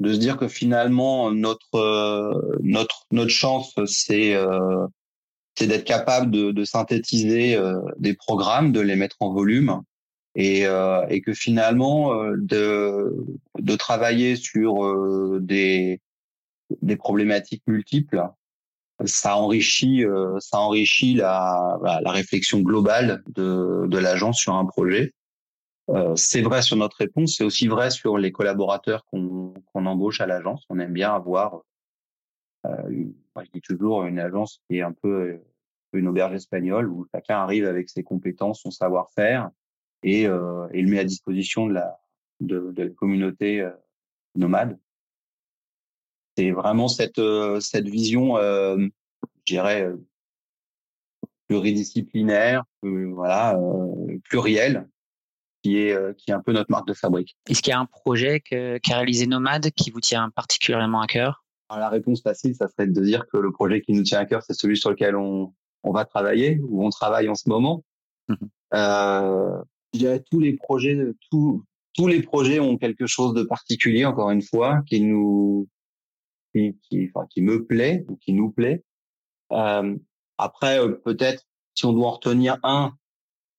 de 0.00 0.12
se 0.12 0.18
dire 0.18 0.36
que 0.36 0.46
finalement 0.46 1.32
notre 1.32 2.60
notre 2.62 3.04
notre 3.10 3.30
chance 3.30 3.74
c'est 3.86 4.36
c'est 5.56 5.66
d'être 5.66 5.84
capable 5.84 6.30
de 6.30 6.64
synthétiser 6.64 7.60
des 7.98 8.14
programmes, 8.14 8.70
de 8.70 8.80
les 8.80 8.94
mettre 8.94 9.16
en 9.20 9.32
volume 9.32 9.82
et, 10.38 10.66
euh, 10.66 11.04
et 11.08 11.20
que 11.20 11.34
finalement 11.34 12.14
euh, 12.14 12.36
de, 12.38 13.26
de 13.58 13.74
travailler 13.74 14.36
sur 14.36 14.84
euh, 14.84 15.40
des, 15.42 16.00
des 16.80 16.94
problématiques 16.96 17.64
multiples, 17.66 18.22
ça 19.04 19.36
enrichit, 19.36 20.04
ça 20.40 20.58
enrichit 20.58 21.14
la, 21.14 21.78
la 22.02 22.10
réflexion 22.10 22.60
globale 22.60 23.22
de, 23.28 23.86
de 23.86 23.98
l'agence 23.98 24.38
sur 24.38 24.54
un 24.54 24.64
projet. 24.64 25.12
c'est 26.16 26.42
vrai 26.42 26.62
sur 26.62 26.76
notre 26.76 26.96
réponse, 26.96 27.36
c'est 27.36 27.44
aussi 27.44 27.68
vrai 27.68 27.90
sur 27.90 28.18
les 28.18 28.32
collaborateurs 28.32 29.04
qu'on 29.04 29.54
qu'on 29.72 29.86
embauche 29.86 30.20
à 30.20 30.26
l'agence. 30.26 30.64
On 30.68 30.80
aime 30.80 30.92
bien 30.92 31.14
avoir, 31.14 31.60
une, 32.88 33.14
je 33.36 33.50
dis 33.54 33.60
toujours, 33.60 34.02
une 34.02 34.18
agence 34.18 34.60
qui 34.68 34.78
est 34.78 34.82
un 34.82 34.92
peu 34.92 35.38
une 35.92 36.08
auberge 36.08 36.34
espagnole 36.34 36.88
où 36.88 37.06
chacun 37.14 37.38
arrive 37.38 37.66
avec 37.66 37.88
ses 37.88 38.02
compétences, 38.02 38.62
son 38.62 38.72
savoir-faire, 38.72 39.48
et, 40.02 40.26
euh, 40.26 40.66
et 40.72 40.82
le 40.82 40.90
met 40.90 40.98
à 40.98 41.04
disposition 41.04 41.66
de 41.66 41.74
la, 41.74 42.00
de, 42.40 42.72
de 42.72 42.82
la 42.82 42.90
communauté 42.90 43.60
euh, 43.60 43.70
nomade. 44.34 44.78
C'est 46.36 46.50
vraiment 46.52 46.88
cette, 46.88 47.18
euh, 47.18 47.60
cette 47.60 47.88
vision, 47.88 48.36
euh, 48.36 48.78
je 49.44 49.54
dirais, 49.54 49.82
euh, 49.82 49.96
pluridisciplinaire, 51.48 52.62
voilà, 52.82 53.58
plurielle, 54.24 54.86
qui 55.62 55.78
est, 55.78 56.16
qui 56.18 56.30
est 56.30 56.34
un 56.34 56.42
peu 56.42 56.52
notre 56.52 56.70
marque 56.70 56.86
de 56.86 56.92
fabrique. 56.92 57.38
Est-ce 57.48 57.62
qu'il 57.62 57.70
y 57.70 57.74
a 57.74 57.80
un 57.80 57.86
projet 57.86 58.40
qu'a 58.40 58.78
réalisé 58.86 59.26
Nomade 59.26 59.70
qui 59.70 59.90
vous 59.90 60.00
tient 60.00 60.28
particulièrement 60.28 61.00
à 61.00 61.06
cœur? 61.06 61.46
Alors, 61.70 61.80
La 61.80 61.88
réponse 61.88 62.22
facile, 62.22 62.54
ça 62.54 62.68
serait 62.68 62.86
de 62.86 63.00
dire 63.00 63.26
que 63.32 63.38
le 63.38 63.50
projet 63.50 63.80
qui 63.80 63.92
nous 63.92 64.02
tient 64.02 64.20
à 64.20 64.26
cœur, 64.26 64.42
c'est 64.42 64.52
celui 64.52 64.76
sur 64.76 64.90
lequel 64.90 65.16
on, 65.16 65.54
on 65.84 65.90
va 65.90 66.04
travailler, 66.04 66.60
ou 66.68 66.84
on 66.84 66.90
travaille 66.90 67.30
en 67.30 67.34
ce 67.34 67.48
moment. 67.48 67.82
Mmh. 68.28 68.34
Euh, 68.74 69.62
je 69.92 69.98
dirais 69.98 70.22
tous 70.30 70.40
les 70.40 70.54
projets, 70.54 70.96
tous 71.30 71.64
tous 71.98 72.06
les 72.06 72.22
projets 72.22 72.60
ont 72.60 72.78
quelque 72.78 73.08
chose 73.08 73.34
de 73.34 73.42
particulier, 73.42 74.04
encore 74.04 74.30
une 74.30 74.42
fois, 74.42 74.82
qui 74.86 75.00
nous, 75.00 75.68
qui, 76.54 76.76
enfin, 77.12 77.26
qui 77.28 77.42
me 77.42 77.66
plaît 77.66 78.04
ou 78.08 78.16
qui 78.16 78.32
nous 78.32 78.52
plaît. 78.52 78.84
Euh, 79.50 79.96
après, 80.38 80.78
euh, 80.80 80.92
peut-être 80.92 81.42
si 81.74 81.86
on 81.86 81.92
doit 81.92 82.06
en 82.06 82.12
retenir 82.12 82.58
un 82.62 82.92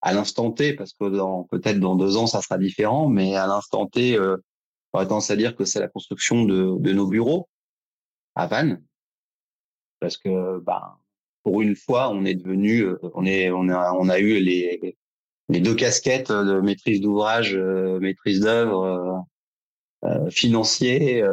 à 0.01 0.13
l'instant 0.13 0.51
T, 0.51 0.73
parce 0.73 0.93
que 0.93 1.09
dans 1.09 1.43
peut-être 1.43 1.81
dans 1.81 1.97
deux 1.97 2.15
ans 2.15 2.27
ça 2.27 2.41
sera 2.41 2.57
différent, 2.57 3.09
mais 3.09 3.35
à 3.35 3.45
l'instant 3.45 3.87
T, 3.87 4.17
euh, 4.17 4.37
j'aurais 4.93 5.05
tendance 5.05 5.31
à 5.31 5.35
dire 5.35 5.57
que 5.57 5.65
c'est 5.65 5.81
la 5.81 5.89
construction 5.89 6.45
de, 6.45 6.77
de 6.79 6.93
nos 6.93 7.07
bureaux 7.07 7.49
à 8.35 8.47
Vannes, 8.47 8.81
parce 9.99 10.15
que 10.15 10.59
ben 10.59 10.97
pour 11.43 11.61
une 11.61 11.75
fois 11.75 12.09
on 12.09 12.23
est 12.23 12.35
devenu, 12.35 12.83
euh, 12.83 12.99
on 13.13 13.25
est, 13.25 13.51
on 13.51 13.67
a, 13.67 13.91
on 13.93 14.07
a 14.07 14.19
eu 14.19 14.39
les 14.39 14.97
les 15.49 15.59
deux 15.59 15.75
casquettes 15.75 16.31
de 16.31 16.59
maîtrise 16.61 17.01
d'ouvrage, 17.01 17.55
euh, 17.55 17.99
maîtrise 17.99 18.41
d'œuvre, 18.41 19.25
euh, 20.05 20.29
financiers. 20.29 21.23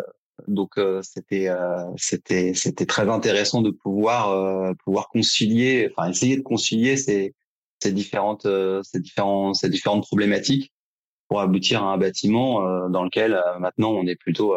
donc 0.49 0.79
c'était 1.03 1.49
c'était 1.97 2.53
c'était 2.55 2.87
très 2.87 3.09
intéressant 3.09 3.63
de 3.63 3.71
pouvoir 3.71 4.75
pouvoir 4.85 5.09
concilier, 5.09 5.89
enfin 5.93 6.11
essayer 6.11 6.37
de 6.37 6.43
concilier 6.43 6.97
ces 6.97 7.35
ces 7.81 7.93
différentes 7.93 8.47
ces 8.83 9.01
différents 9.01 9.55
ces 9.55 9.69
différentes 9.71 10.03
problématiques 10.03 10.73
pour 11.29 11.41
aboutir 11.41 11.85
à 11.85 11.93
un 11.93 11.99
bâtiment 11.99 12.89
dans 12.89 13.05
lequel 13.05 13.41
maintenant 13.61 13.93
on 13.93 14.07
est 14.07 14.17
plutôt 14.17 14.57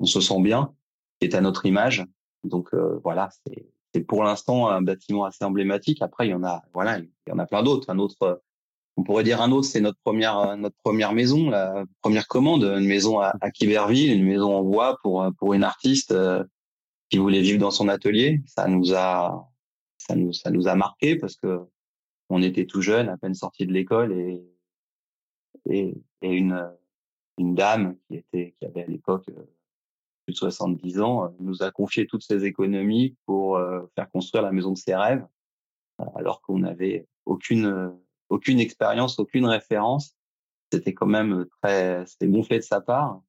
on 0.00 0.06
se 0.06 0.20
sent 0.20 0.40
bien, 0.42 0.74
qui 1.20 1.26
est 1.26 1.34
à 1.34 1.40
notre 1.40 1.64
image. 1.66 2.04
Donc 2.44 2.68
voilà, 3.02 3.30
c'est 3.46 3.66
c'est 3.96 4.04
pour 4.04 4.24
l'instant 4.24 4.68
un 4.68 4.82
bâtiment 4.82 5.24
assez 5.24 5.42
emblématique. 5.42 6.02
Après, 6.02 6.26
il 6.26 6.30
y 6.30 6.34
en 6.34 6.44
a, 6.44 6.62
voilà, 6.74 6.98
il 6.98 7.08
y 7.28 7.32
en 7.32 7.38
a 7.38 7.46
plein 7.46 7.62
d'autres. 7.62 7.88
Un 7.88 7.98
autre, 7.98 8.42
on 8.96 9.02
pourrait 9.02 9.24
dire 9.24 9.40
un 9.42 9.52
autre, 9.52 9.66
c'est 9.66 9.80
notre 9.80 9.98
première, 10.02 10.56
notre 10.56 10.76
première 10.82 11.12
maison, 11.12 11.50
la 11.50 11.84
première 12.00 12.28
commande, 12.28 12.64
une 12.64 12.86
maison 12.86 13.20
à, 13.20 13.32
à 13.40 13.50
Quiberville, 13.50 14.12
une 14.12 14.24
maison 14.24 14.54
en 14.54 14.62
bois 14.62 14.98
pour 15.02 15.26
pour 15.38 15.54
une 15.54 15.64
artiste 15.64 16.12
euh, 16.12 16.44
qui 17.10 17.18
voulait 17.18 17.42
vivre 17.42 17.58
dans 17.58 17.70
son 17.70 17.88
atelier. 17.88 18.42
Ça 18.46 18.68
nous 18.68 18.94
a, 18.94 19.50
ça 19.98 20.16
nous, 20.16 20.32
ça 20.32 20.50
nous 20.50 20.68
a 20.68 20.74
marqué 20.74 21.16
parce 21.16 21.36
que 21.36 21.60
on 22.28 22.42
était 22.42 22.66
tout 22.66 22.82
jeune, 22.82 23.08
à 23.08 23.16
peine 23.16 23.34
sorti 23.34 23.66
de 23.66 23.72
l'école 23.72 24.12
et, 24.12 24.42
et 25.68 25.94
et 26.22 26.32
une 26.32 26.70
une 27.38 27.54
dame 27.54 27.96
qui 28.08 28.16
était 28.16 28.54
qui 28.58 28.66
avait 28.66 28.84
à 28.84 28.86
l'époque 28.86 29.28
euh, 29.28 29.44
plus 30.26 30.32
de 30.32 30.38
70 30.38 31.00
ans, 31.00 31.24
euh, 31.24 31.28
nous 31.40 31.62
a 31.62 31.70
confié 31.70 32.06
toutes 32.06 32.24
ses 32.24 32.44
économies 32.44 33.16
pour 33.24 33.56
euh, 33.56 33.82
faire 33.94 34.10
construire 34.10 34.42
la 34.42 34.52
maison 34.52 34.72
de 34.72 34.78
ses 34.78 34.94
rêves, 34.94 35.26
euh, 36.00 36.04
alors 36.16 36.42
qu'on 36.42 36.58
n'avait 36.58 37.06
aucune 37.24 37.92
aucune 38.28 38.60
expérience, 38.60 39.18
aucune 39.18 39.46
référence. 39.46 40.14
C'était 40.72 40.94
quand 40.94 41.06
même 41.06 41.46
très, 41.62 42.04
c'était 42.06 42.26
bon 42.26 42.42
fait 42.42 42.58
de 42.58 42.62
sa 42.62 42.80
part, 42.80 43.20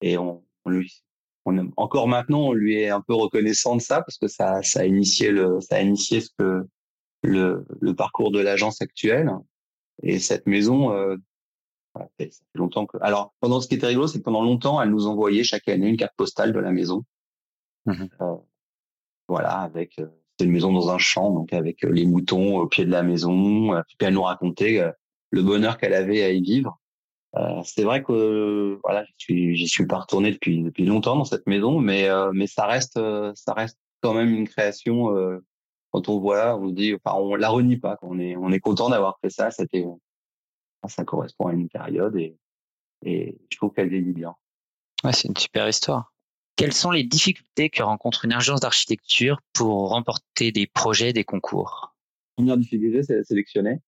et 0.00 0.18
on, 0.18 0.44
on 0.64 0.70
lui, 0.70 1.02
on, 1.44 1.72
encore 1.76 2.06
maintenant, 2.08 2.40
on 2.40 2.52
lui 2.52 2.76
est 2.76 2.90
un 2.90 3.00
peu 3.00 3.14
reconnaissant 3.14 3.76
de 3.76 3.80
ça 3.80 4.02
parce 4.02 4.18
que 4.18 4.28
ça, 4.28 4.62
ça 4.62 4.80
a 4.80 4.84
initié 4.84 5.30
le, 5.30 5.60
ça 5.60 5.76
a 5.76 5.80
initié 5.80 6.20
ce 6.20 6.30
que 6.38 6.66
le, 7.22 7.66
le 7.80 7.94
parcours 7.94 8.30
de 8.30 8.40
l'agence 8.40 8.80
actuelle. 8.82 9.32
Et 10.02 10.18
cette 10.18 10.46
maison, 10.46 10.92
ça 11.96 12.08
fait 12.18 12.30
longtemps 12.54 12.86
que. 12.86 12.98
Alors, 13.00 13.34
pendant 13.40 13.60
ce 13.60 13.68
qui 13.68 13.74
était 13.74 13.86
rigolo, 13.86 14.06
c'est 14.06 14.18
que 14.18 14.24
pendant 14.24 14.42
longtemps, 14.42 14.80
elle 14.80 14.90
nous 14.90 15.06
envoyait 15.06 15.44
chaque 15.44 15.68
année 15.68 15.88
une 15.88 15.96
carte 15.96 16.14
postale 16.16 16.52
de 16.52 16.58
la 16.58 16.72
maison. 16.72 17.04
Mmh 17.86 18.06
euh, 18.20 18.36
voilà, 19.28 19.58
avec 19.60 19.98
euh, 19.98 20.08
c'est 20.38 20.44
une 20.44 20.52
maison 20.52 20.72
dans 20.72 20.90
un 20.90 20.98
champ, 20.98 21.30
donc 21.30 21.52
avec 21.52 21.84
euh, 21.84 21.90
les 21.90 22.06
moutons 22.06 22.58
au 22.58 22.66
pied 22.66 22.84
de 22.84 22.90
la 22.90 23.02
maison. 23.02 23.74
Euh, 23.74 23.82
puis 23.98 24.06
elle 24.06 24.14
nous 24.14 24.22
racontait 24.22 24.82
le 25.30 25.42
bonheur 25.42 25.78
qu'elle 25.78 25.94
avait 25.94 26.22
à 26.22 26.30
y 26.30 26.42
vivre. 26.42 26.78
c'est 27.64 27.84
vrai 27.84 28.02
que 28.02 28.78
voilà, 28.84 29.04
j'y 29.18 29.68
suis, 29.68 29.86
pas 29.86 29.98
retourné 29.98 30.32
depuis 30.32 30.62
depuis 30.62 30.84
longtemps 30.84 31.16
dans 31.16 31.24
cette 31.24 31.46
maison, 31.46 31.80
mais 31.80 32.08
mais 32.32 32.46
ça 32.46 32.66
reste 32.66 32.98
ça 33.34 33.52
reste 33.52 33.78
quand 34.02 34.14
même 34.14 34.34
une 34.34 34.48
création. 34.48 35.14
quand 35.90 36.08
on 36.08 36.20
voit, 36.20 36.56
on 36.58 36.68
se 36.68 36.74
dit, 36.74 36.94
enfin, 36.94 37.16
on 37.18 37.34
la 37.34 37.48
renie 37.48 37.76
pas. 37.76 37.98
On 38.02 38.18
est 38.18 38.36
on 38.36 38.52
est 38.52 38.60
content 38.60 38.88
d'avoir 38.90 39.18
fait 39.20 39.30
ça. 39.30 39.50
C'était 39.50 39.84
ça 40.88 41.04
correspond 41.04 41.48
à 41.48 41.52
une 41.52 41.68
période 41.68 42.16
et, 42.16 42.36
et 43.04 43.36
je 43.50 43.56
trouve 43.56 43.72
qu'elle 43.72 43.88
vieillit 43.88 44.12
bien. 44.12 44.34
Ouais, 45.04 45.12
c'est 45.12 45.28
une 45.28 45.36
super 45.36 45.68
histoire. 45.68 46.12
Quelles 46.56 46.72
sont 46.72 46.90
les 46.90 47.04
difficultés 47.04 47.68
que 47.68 47.82
rencontre 47.82 48.24
une 48.24 48.32
agence 48.32 48.60
d'architecture 48.60 49.40
pour 49.52 49.90
remporter 49.90 50.52
des 50.52 50.66
projets, 50.66 51.12
des 51.12 51.24
concours? 51.24 51.94
La 52.38 52.42
première 52.42 52.56
difficulté, 52.56 53.02
c'est 53.02 53.18
de 53.18 53.22
sélectionner. 53.22 53.80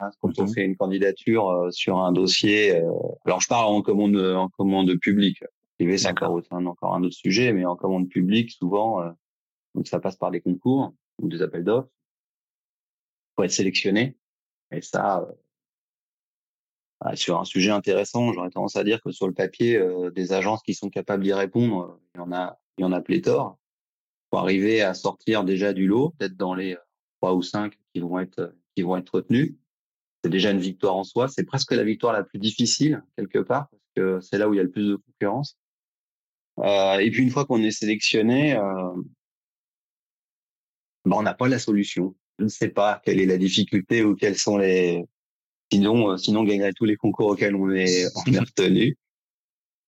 Hein, 0.00 0.10
quand 0.20 0.38
on 0.38 0.42
mhm. 0.42 0.52
fait 0.52 0.64
une 0.64 0.76
candidature 0.76 1.48
euh, 1.48 1.70
sur 1.70 1.98
un 1.98 2.12
dossier, 2.12 2.76
euh, 2.76 2.90
alors 3.24 3.40
je 3.40 3.48
parle 3.48 3.72
en 3.72 3.80
commande 3.80 4.16
en 4.16 4.48
commande 4.48 4.94
publique. 4.96 5.42
Privé, 5.76 5.98
c'est 5.98 6.08
encore, 6.08 6.40
encore 6.52 6.94
un 6.94 7.02
autre 7.02 7.16
sujet, 7.16 7.52
mais 7.52 7.64
en 7.64 7.74
commande 7.74 8.08
publique, 8.08 8.50
souvent, 8.50 9.00
euh, 9.02 9.10
donc 9.74 9.88
ça 9.88 9.98
passe 9.98 10.16
par 10.16 10.30
des 10.30 10.40
concours 10.40 10.94
ou 11.20 11.28
des 11.28 11.42
appels 11.42 11.64
d'offres. 11.64 11.88
Pour 13.34 13.44
être 13.44 13.50
sélectionné. 13.50 14.16
Et 14.70 14.80
ça, 14.82 15.26
sur 17.14 17.38
un 17.38 17.44
sujet 17.44 17.70
intéressant, 17.70 18.32
j'aurais 18.32 18.50
tendance 18.50 18.76
à 18.76 18.84
dire 18.84 19.00
que 19.02 19.12
sur 19.12 19.26
le 19.26 19.34
papier, 19.34 19.76
euh, 19.76 20.10
des 20.10 20.32
agences 20.32 20.62
qui 20.62 20.74
sont 20.74 20.88
capables 20.88 21.22
d'y 21.22 21.32
répondre, 21.32 21.82
euh, 21.82 22.00
il 22.14 22.18
y 22.18 22.20
en 22.22 22.32
a, 22.32 22.58
il 22.78 22.82
y 22.82 22.84
en 22.84 22.92
a 22.92 23.00
pléthore. 23.00 23.58
Pour 24.30 24.40
arriver 24.40 24.82
à 24.82 24.94
sortir 24.94 25.44
déjà 25.44 25.72
du 25.72 25.86
lot, 25.86 26.14
peut-être 26.18 26.36
dans 26.36 26.54
les 26.54 26.76
trois 27.20 27.34
ou 27.34 27.42
cinq 27.42 27.78
qui 27.92 28.00
vont 28.00 28.18
être 28.18 28.54
qui 28.74 28.82
vont 28.82 28.96
être 28.96 29.10
retenus, 29.10 29.54
c'est 30.22 30.30
déjà 30.30 30.50
une 30.50 30.58
victoire 30.58 30.96
en 30.96 31.04
soi. 31.04 31.28
C'est 31.28 31.44
presque 31.44 31.72
la 31.72 31.84
victoire 31.84 32.12
la 32.12 32.24
plus 32.24 32.38
difficile 32.38 33.02
quelque 33.16 33.38
part 33.38 33.68
parce 33.68 33.82
que 33.94 34.20
c'est 34.20 34.38
là 34.38 34.48
où 34.48 34.54
il 34.54 34.56
y 34.56 34.60
a 34.60 34.64
le 34.64 34.70
plus 34.70 34.88
de 34.88 34.96
concurrence. 34.96 35.56
Euh, 36.58 36.98
et 36.98 37.10
puis 37.10 37.22
une 37.22 37.30
fois 37.30 37.44
qu'on 37.44 37.62
est 37.62 37.70
sélectionné, 37.70 38.56
euh, 38.56 38.94
ben 41.04 41.16
on 41.16 41.22
n'a 41.22 41.34
pas 41.34 41.48
la 41.48 41.58
solution. 41.58 42.16
Je 42.38 42.44
ne 42.44 42.48
sais 42.48 42.68
pas 42.68 43.00
quelle 43.04 43.20
est 43.20 43.26
la 43.26 43.36
difficulté 43.36 44.02
ou 44.02 44.16
quels 44.16 44.36
sont 44.36 44.56
les 44.56 45.04
Sinon, 45.72 46.10
euh, 46.10 46.16
sinon 46.16 46.40
on 46.40 46.44
gagnerait 46.44 46.72
tous 46.72 46.84
les 46.84 46.96
concours 46.96 47.28
auxquels 47.28 47.54
on 47.54 47.70
est, 47.70 48.06
on 48.26 48.32
est 48.32 48.38
retenu. 48.38 48.96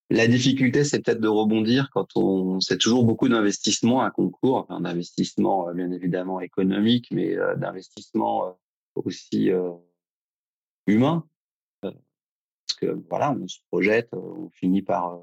La 0.09 0.29
difficulté, 0.29 0.85
c'est 0.85 1.03
peut-être 1.03 1.21
de 1.21 1.29
rebondir 1.29 1.91
quand 1.93 2.17
on, 2.17 2.61
c'est 2.61 2.79
toujours 2.79 3.05
beaucoup 3.05 3.29
d'investissement 3.29 4.03
à 4.03 4.11
concours, 4.11 4.59
enfin, 4.59 4.81
d'investissement 4.81 5.69
euh, 5.69 5.73
bien 5.73 5.91
évidemment 5.91 6.41
économique, 6.41 7.09
mais 7.11 7.37
euh, 7.37 7.57
d'investissement 7.57 8.57
aussi 8.95 9.51
humain. 10.87 11.27
parce 11.83 11.95
que 12.81 12.87
voilà, 13.11 13.33
on 13.33 13.47
se 13.49 13.59
projette, 13.71 14.09
on 14.13 14.49
finit 14.51 14.81
par, 14.81 15.21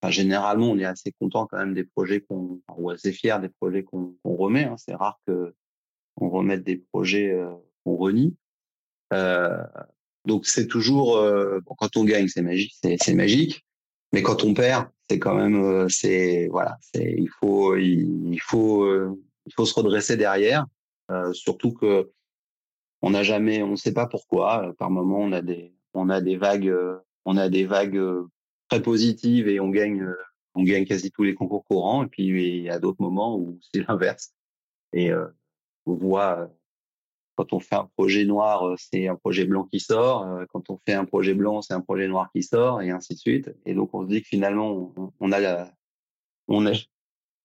enfin, 0.00 0.10
généralement, 0.10 0.70
on 0.70 0.78
est 0.78 0.84
assez 0.84 1.12
content 1.12 1.46
quand 1.46 1.58
même 1.58 1.74
des 1.74 1.84
projets 1.84 2.20
qu'on, 2.20 2.60
ou 2.76 2.90
assez 2.90 3.12
fier 3.12 3.40
des 3.40 3.48
projets 3.48 3.82
qu'on 3.82 4.14
remet. 4.22 4.64
Hein. 4.64 4.76
C'est 4.76 4.94
rare 4.94 5.18
que 5.26 5.54
on 6.18 6.28
remette 6.28 6.62
des 6.62 6.76
projets 6.76 7.36
qu'on 7.84 7.96
renie. 7.96 8.36
Euh, 9.12 9.64
donc 10.26 10.46
c'est 10.46 10.66
toujours 10.66 11.16
euh, 11.16 11.60
quand 11.78 11.96
on 11.96 12.04
gagne, 12.04 12.28
c'est 12.28 12.42
magique, 12.42 12.74
c'est 12.82 13.14
magique. 13.14 13.64
Mais 14.12 14.22
quand 14.22 14.44
on 14.44 14.54
perd, 14.54 14.88
c'est 15.08 15.18
quand 15.18 15.34
même, 15.34 15.62
euh, 15.62 15.88
c'est 15.88 16.48
voilà, 16.48 16.78
c'est 16.80 17.14
il 17.16 17.28
faut 17.40 17.76
il, 17.76 18.38
faut 18.40 18.84
euh, 18.84 19.20
il 19.46 19.52
faut 19.54 19.66
se 19.66 19.74
redresser 19.74 20.16
derrière. 20.16 20.66
surtout 21.32 21.72
que 21.72 22.10
on 23.02 23.10
n'a 23.10 23.22
jamais, 23.22 23.62
on 23.62 23.72
ne 23.72 23.76
sait 23.76 23.92
pas 23.92 24.06
pourquoi. 24.06 24.74
Par 24.78 24.90
moment, 24.90 25.18
on 25.20 25.32
a 25.32 25.42
des 25.42 25.72
on 25.94 26.08
a 26.10 26.20
des 26.20 26.36
vagues, 26.36 26.74
on 27.24 27.36
a 27.36 27.48
des 27.48 27.64
vagues 27.64 28.02
très 28.68 28.82
positives 28.82 29.48
et 29.48 29.60
on 29.60 29.70
gagne 29.70 30.06
on 30.54 30.62
gagne 30.64 30.86
quasi 30.86 31.10
tous 31.12 31.22
les 31.22 31.34
concours 31.34 31.64
courants. 31.64 32.04
Et 32.04 32.08
puis 32.08 32.24
il 32.26 32.62
y 32.64 32.70
a 32.70 32.80
d'autres 32.80 33.02
moments 33.02 33.36
où 33.38 33.58
c'est 33.72 33.86
l'inverse. 33.88 34.32
Et 34.92 35.12
on 35.86 35.94
voit 35.94 36.50
quand 37.36 37.52
on 37.52 37.60
fait 37.60 37.76
un 37.76 37.88
projet 37.96 38.24
noir, 38.24 38.66
euh, 38.66 38.74
c'est 38.78 39.06
un 39.08 39.14
projet 39.14 39.44
blanc 39.44 39.64
qui 39.64 39.78
sort. 39.78 40.26
Euh, 40.26 40.44
quand 40.48 40.70
on 40.70 40.78
fait 40.86 40.94
un 40.94 41.04
projet 41.04 41.34
blanc, 41.34 41.62
c'est 41.62 41.74
un 41.74 41.80
projet 41.80 42.08
noir 42.08 42.30
qui 42.34 42.42
sort, 42.42 42.82
et 42.82 42.90
ainsi 42.90 43.14
de 43.14 43.18
suite. 43.18 43.50
Et 43.66 43.74
donc, 43.74 43.94
on 43.94 44.02
se 44.02 44.08
dit 44.08 44.22
que 44.22 44.28
finalement, 44.28 44.92
on, 45.20 45.32
a 45.32 45.38
la, 45.38 45.70
on 46.48 46.66
est, 46.66 46.88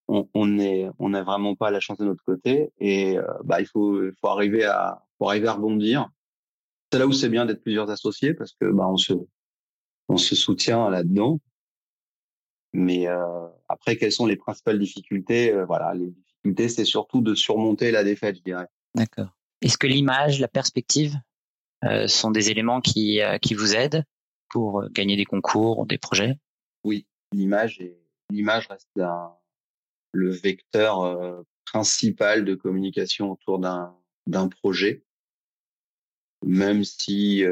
on, 0.07 0.59
est, 0.59 0.89
on 0.97 1.09
n'a 1.09 1.23
vraiment 1.23 1.55
pas 1.55 1.71
la 1.71 1.79
chance 1.79 1.97
de 1.97 2.05
notre 2.05 2.23
côté. 2.23 2.71
Et 2.79 3.17
euh, 3.17 3.23
bah, 3.43 3.59
il 3.59 3.67
faut, 3.67 4.01
faut 4.19 4.27
arriver 4.27 4.63
à, 4.63 5.03
faut 5.17 5.29
arriver 5.29 5.47
à 5.47 5.53
rebondir. 5.53 6.07
C'est 6.91 6.99
là 6.99 7.07
où 7.07 7.11
c'est 7.11 7.29
bien 7.29 7.45
d'être 7.45 7.61
plusieurs 7.61 7.89
associés 7.89 8.33
parce 8.33 8.53
que 8.53 8.65
bah, 8.71 8.87
on 8.87 8.97
se, 8.97 9.13
on 10.07 10.17
se 10.17 10.35
soutient 10.35 10.89
là-dedans. 10.89 11.39
Mais 12.73 13.05
après, 13.67 13.97
quelles 13.97 14.13
sont 14.13 14.25
les 14.25 14.37
principales 14.37 14.79
difficultés? 14.79 15.53
Voilà, 15.65 15.93
les 15.93 16.07
difficultés, 16.07 16.69
c'est 16.69 16.85
surtout 16.85 17.19
de 17.19 17.35
surmonter 17.35 17.91
la 17.91 18.05
défaite, 18.05 18.37
je 18.37 18.43
dirais. 18.43 18.67
D'accord. 18.95 19.27
Est-ce 19.61 19.77
que 19.77 19.87
l'image, 19.87 20.39
la 20.39 20.47
perspective 20.47 21.15
euh, 21.83 22.07
sont 22.07 22.31
des 22.31 22.49
éléments 22.49 22.81
qui, 22.81 23.21
euh, 23.21 23.37
qui 23.37 23.53
vous 23.53 23.75
aident 23.75 24.03
pour 24.49 24.81
euh, 24.81 24.89
gagner 24.89 25.15
des 25.15 25.25
concours 25.25 25.79
ou 25.79 25.85
des 25.85 25.97
projets? 25.97 26.35
Oui, 26.83 27.05
l'image 27.31 27.79
est 27.79 27.97
l'image 28.31 28.67
reste 28.67 28.97
un, 28.97 29.33
le 30.13 30.31
vecteur 30.31 31.01
euh, 31.01 31.41
principal 31.65 32.45
de 32.45 32.55
communication 32.55 33.31
autour 33.31 33.59
d'un 33.59 33.95
d'un 34.27 34.47
projet. 34.47 35.03
Même 36.43 36.83
si 36.83 37.43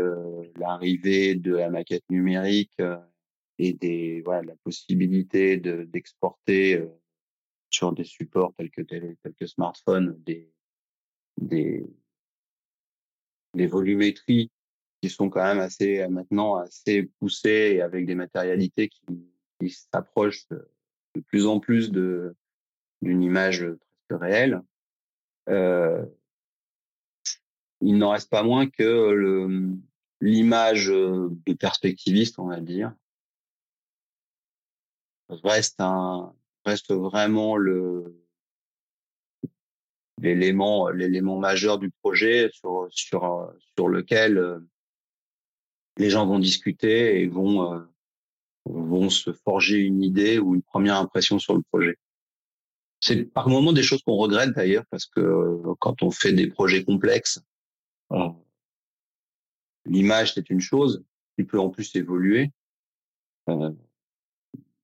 l'arrivée 0.55 1.35
de 1.35 1.55
la 1.55 1.69
maquette 1.69 2.03
numérique 2.09 2.81
et 3.59 3.73
des 3.73 4.21
voilà 4.21 4.41
la 4.41 4.55
possibilité 4.63 5.57
de 5.57 5.83
d'exporter 5.83 6.83
sur 7.69 7.93
des 7.93 8.03
supports 8.03 8.53
tels 8.57 8.71
que 8.71 8.81
tels, 8.81 9.15
tels 9.21 9.35
que 9.35 9.45
smartphones 9.45 10.19
des 10.25 10.51
des, 11.39 11.85
des 13.53 13.67
volumétries 13.67 14.51
qui 15.01 15.09
sont 15.09 15.29
quand 15.29 15.43
même 15.43 15.59
assez 15.59 16.07
maintenant 16.07 16.55
assez 16.55 17.03
poussées 17.19 17.73
et 17.75 17.81
avec 17.81 18.05
des 18.05 18.15
matérialités 18.15 18.89
qui, 18.89 19.69
s'approchent 19.69 20.47
de 20.49 21.21
plus 21.27 21.45
en 21.45 21.59
plus 21.59 21.91
de 21.91 22.35
d'une 23.01 23.21
image 23.21 23.65
presque 24.07 24.21
réelle. 24.21 24.61
Euh, 25.49 26.05
il 27.81 27.97
n'en 27.97 28.11
reste 28.11 28.29
pas 28.29 28.43
moins 28.43 28.69
que 28.69 29.11
le 29.11 29.77
l'image 30.21 30.87
de 30.87 31.53
perspectiviste, 31.53 32.39
on 32.39 32.47
va 32.47 32.59
dire, 32.59 32.93
reste 35.29 35.79
un 35.79 36.33
reste 36.65 36.93
vraiment 36.93 37.55
le 37.55 38.21
l'élément 40.21 40.89
l'élément 40.89 41.37
majeur 41.37 41.77
du 41.79 41.91
projet 42.01 42.49
sur 42.53 42.87
sur 42.89 43.53
sur 43.75 43.87
lequel 43.87 44.61
les 45.97 46.09
gens 46.09 46.25
vont 46.25 46.39
discuter 46.39 47.21
et 47.21 47.27
vont 47.27 47.85
vont 48.65 49.09
se 49.09 49.33
forger 49.33 49.79
une 49.79 50.03
idée 50.03 50.39
ou 50.39 50.55
une 50.55 50.61
première 50.61 50.97
impression 50.97 51.39
sur 51.39 51.55
le 51.55 51.61
projet. 51.71 51.97
C'est 53.01 53.23
par 53.23 53.47
moments 53.47 53.73
des 53.73 53.83
choses 53.83 54.03
qu'on 54.03 54.17
regrette 54.17 54.51
d'ailleurs 54.51 54.85
parce 54.91 55.05
que 55.05 55.61
quand 55.79 56.03
on 56.03 56.11
fait 56.11 56.33
des 56.33 56.47
projets 56.47 56.83
complexes, 56.83 57.41
l'image 59.85 60.33
c'est 60.33 60.49
une 60.49 60.61
chose 60.61 61.03
qui 61.37 61.45
peut 61.45 61.59
en 61.59 61.69
plus 61.69 61.95
évoluer. 61.95 62.51
Euh, 63.49 63.71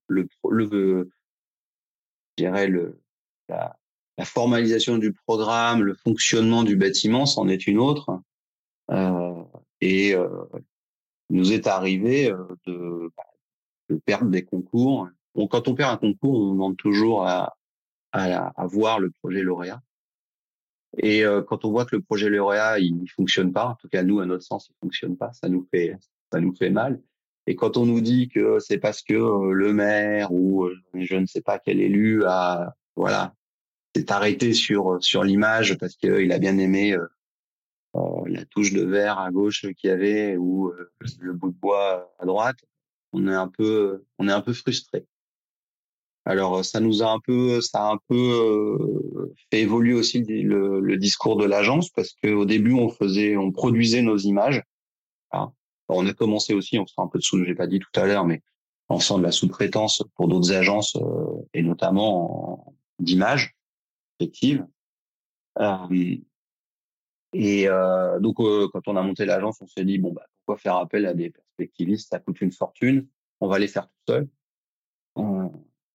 le, 0.07 0.27
le, 0.49 1.09
je 2.37 2.43
dirais 2.43 2.67
le, 2.67 3.01
la, 3.49 3.77
la, 4.17 4.25
formalisation 4.25 4.97
du 4.97 5.13
programme, 5.13 5.83
le 5.83 5.93
fonctionnement 5.93 6.63
du 6.63 6.75
bâtiment, 6.75 7.25
c'en 7.25 7.47
est 7.47 7.67
une 7.67 7.79
autre. 7.79 8.21
Euh, 8.91 9.43
et 9.81 10.13
euh, 10.13 10.29
nous 11.29 11.51
est 11.51 11.67
arrivé 11.67 12.31
euh, 12.31 12.45
de, 12.65 13.11
de, 13.89 13.99
perdre 14.05 14.29
des 14.29 14.43
concours. 14.43 15.09
Bon, 15.33 15.47
quand 15.47 15.67
on 15.67 15.75
perd 15.75 15.93
un 15.93 15.97
concours, 15.97 16.39
on 16.39 16.51
demande 16.51 16.77
toujours 16.77 17.25
à, 17.27 17.55
à, 18.11 18.47
à 18.47 18.67
voir 18.67 18.99
le 18.99 19.11
projet 19.11 19.41
lauréat. 19.41 19.81
Et 20.97 21.25
euh, 21.25 21.41
quand 21.41 21.65
on 21.65 21.71
voit 21.71 21.85
que 21.85 21.95
le 21.95 22.01
projet 22.01 22.29
lauréat 22.29 22.79
il, 22.79 23.01
il 23.01 23.09
fonctionne 23.09 23.51
pas, 23.51 23.67
en 23.67 23.75
tout 23.75 23.89
cas 23.89 24.03
nous 24.03 24.19
à 24.19 24.25
notre 24.25 24.43
sens 24.43 24.69
il 24.69 24.75
fonctionne 24.79 25.17
pas, 25.17 25.33
ça 25.33 25.49
nous 25.49 25.67
fait 25.71 25.95
ça 26.31 26.39
nous 26.39 26.55
fait 26.55 26.69
mal. 26.69 27.01
Et 27.47 27.55
quand 27.55 27.77
on 27.77 27.85
nous 27.85 28.01
dit 28.01 28.29
que 28.29 28.59
c'est 28.59 28.77
parce 28.77 29.01
que 29.01 29.13
euh, 29.13 29.51
le 29.51 29.73
maire 29.73 30.31
ou 30.31 30.63
euh, 30.65 30.75
je 30.93 31.15
ne 31.15 31.25
sais 31.25 31.41
pas 31.41 31.59
quel 31.59 31.79
élu 31.79 32.23
a 32.25 32.73
voilà 32.95 33.33
s'est 33.95 34.11
arrêté 34.11 34.53
sur 34.53 34.97
sur 35.01 35.23
l'image 35.23 35.77
parce 35.77 35.95
qu'il 35.95 36.31
a 36.31 36.39
bien 36.39 36.57
aimé 36.57 36.93
euh, 36.93 37.99
la 38.27 38.45
touche 38.45 38.73
de 38.73 38.83
verre 38.83 39.19
à 39.19 39.31
gauche 39.31 39.61
qu'il 39.77 39.89
y 39.89 39.93
avait 39.93 40.37
ou 40.37 40.71
le 41.19 41.33
bout 41.33 41.51
de 41.51 41.57
bois 41.57 42.13
à 42.19 42.25
droite, 42.25 42.57
on 43.13 43.27
est 43.27 43.33
un 43.33 43.47
peu 43.47 44.03
on 44.19 44.27
est 44.27 44.33
un 44.33 44.41
peu 44.41 44.53
frustré. 44.53 45.05
Alors 46.25 46.65
ça 46.65 46.79
nous 46.79 47.03
a 47.03 47.11
un 47.11 47.19
peu 47.19 47.61
ça 47.61 47.87
a 47.87 47.93
un 47.93 47.99
peu 48.09 49.31
fait 49.49 49.61
évoluer 49.61 49.93
aussi 49.93 50.23
le, 50.23 50.79
le 50.79 50.97
discours 50.97 51.37
de 51.37 51.45
l'agence 51.45 51.89
parce 51.89 52.13
qu'au 52.21 52.45
début 52.45 52.73
on 52.73 52.89
faisait 52.89 53.37
on 53.37 53.51
produisait 53.51 54.01
nos 54.01 54.17
images. 54.17 54.61
Hein, 55.31 55.53
on 55.89 56.05
a 56.07 56.13
commencé 56.13 56.53
aussi, 56.53 56.79
on 56.79 56.87
sera 56.87 57.03
un 57.03 57.07
peu 57.07 57.19
de 57.19 57.23
sous, 57.23 57.43
j'ai 57.45 57.55
pas 57.55 57.67
dit 57.67 57.79
tout 57.79 57.99
à 57.99 58.05
l'heure, 58.05 58.25
mais 58.25 58.41
en 58.89 58.99
faisant 58.99 59.17
de 59.17 59.23
la 59.23 59.31
sous-traitance 59.31 60.03
pour 60.15 60.27
d'autres 60.27 60.51
agences 60.51 60.95
euh, 60.95 61.25
et 61.53 61.61
notamment 61.61 62.75
d'images 62.99 63.54
Euh, 65.59 66.17
et 67.33 67.67
euh, 67.67 68.19
donc 68.19 68.37
quand 68.37 68.87
on 68.87 68.95
a 68.95 69.01
monté 69.01 69.25
l'agence, 69.25 69.61
on 69.61 69.67
s'est 69.67 69.85
dit 69.85 69.97
bon 69.97 70.13
bah 70.13 70.25
pourquoi 70.39 70.57
faire 70.57 70.77
appel 70.77 71.05
à 71.05 71.13
des 71.13 71.29
perspectivistes, 71.29 72.09
ça 72.09 72.19
coûte 72.19 72.41
une 72.41 72.51
fortune, 72.51 73.07
on 73.39 73.47
va 73.47 73.59
les 73.59 73.67
faire 73.67 73.87
tout 73.87 74.13
seul. 74.13 74.27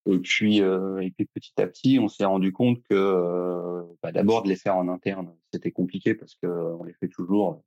Et 0.07 0.17
puis, 0.17 0.57
et 0.57 1.11
puis 1.11 1.25
petit 1.25 1.53
à 1.57 1.67
petit, 1.67 1.99
on 1.99 2.07
s'est 2.07 2.25
rendu 2.25 2.51
compte 2.51 2.81
que 2.89 3.83
bah, 4.01 4.11
d'abord 4.11 4.43
de 4.43 4.49
les 4.49 4.55
faire 4.55 4.75
en 4.75 4.87
interne, 4.87 5.31
c'était 5.53 5.71
compliqué 5.71 6.15
parce 6.15 6.35
que 6.35 6.47
on 6.47 6.83
les 6.83 6.93
fait 6.93 7.07
toujours 7.07 7.63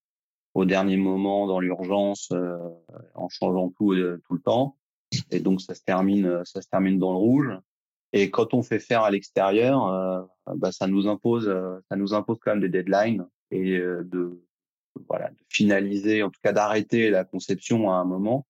au 0.55 0.65
dernier 0.65 0.97
moment 0.97 1.47
dans 1.47 1.61
l'urgence 1.61 2.29
euh, 2.33 2.57
en 3.15 3.29
changeant 3.29 3.71
tout 3.71 3.93
euh, 3.93 4.23
tout 4.27 4.35
le 4.35 4.41
temps. 4.41 4.77
Et 5.31 5.41
donc 5.41 5.61
ça 5.61 5.75
se 5.75 5.83
termine 5.83 6.27
euh, 6.27 6.45
ça 6.45 6.63
se 6.63 6.69
termine 6.69 6.99
dans 6.99 7.13
le 7.13 7.19
rouge 7.19 7.51
et 8.17 8.31
quand 8.31 8.55
on 8.55 8.63
fait 8.63 8.79
faire 8.79 9.03
à 9.03 9.11
l'extérieur 9.11 10.29
bah 10.57 10.71
ça 10.73 10.87
nous 10.87 11.09
impose 11.09 11.47
ça 11.89 11.97
nous 11.97 12.15
impose 12.15 12.39
quand 12.41 12.53
même 12.53 12.61
des 12.61 12.69
deadlines 12.69 13.27
et 13.51 13.79
de 13.79 14.41
voilà 15.09 15.31
de 15.31 15.37
finaliser 15.49 16.23
en 16.23 16.31
tout 16.31 16.41
cas 16.43 16.53
d'arrêter 16.53 17.11
la 17.11 17.25
conception 17.25 17.91
à 17.91 17.95
un 17.95 18.05
moment 18.05 18.47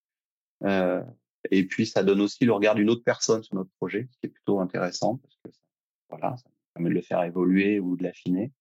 euh, 0.65 1.03
et 1.51 1.67
puis 1.67 1.87
ça 1.87 2.03
donne 2.03 2.21
aussi 2.21 2.45
le 2.45 2.53
regard 2.53 2.75
d'une 2.75 2.91
autre 2.91 3.05
personne 3.05 3.43
sur 3.43 3.55
notre 3.55 3.71
projet 3.79 4.07
ce 4.11 4.19
qui 4.19 4.27
est 4.27 4.31
plutôt 4.31 4.61
intéressant 4.61 5.17
parce 5.17 5.37
que 5.43 5.51
ça, 5.51 5.63
voilà 6.11 6.37
ça 6.37 6.51
permet 6.75 6.91
de 6.91 6.95
le 6.95 7.03
faire 7.03 7.23
évoluer 7.23 7.81
ou 7.81 7.97
de 7.97 8.03
l'affiner 8.03 8.53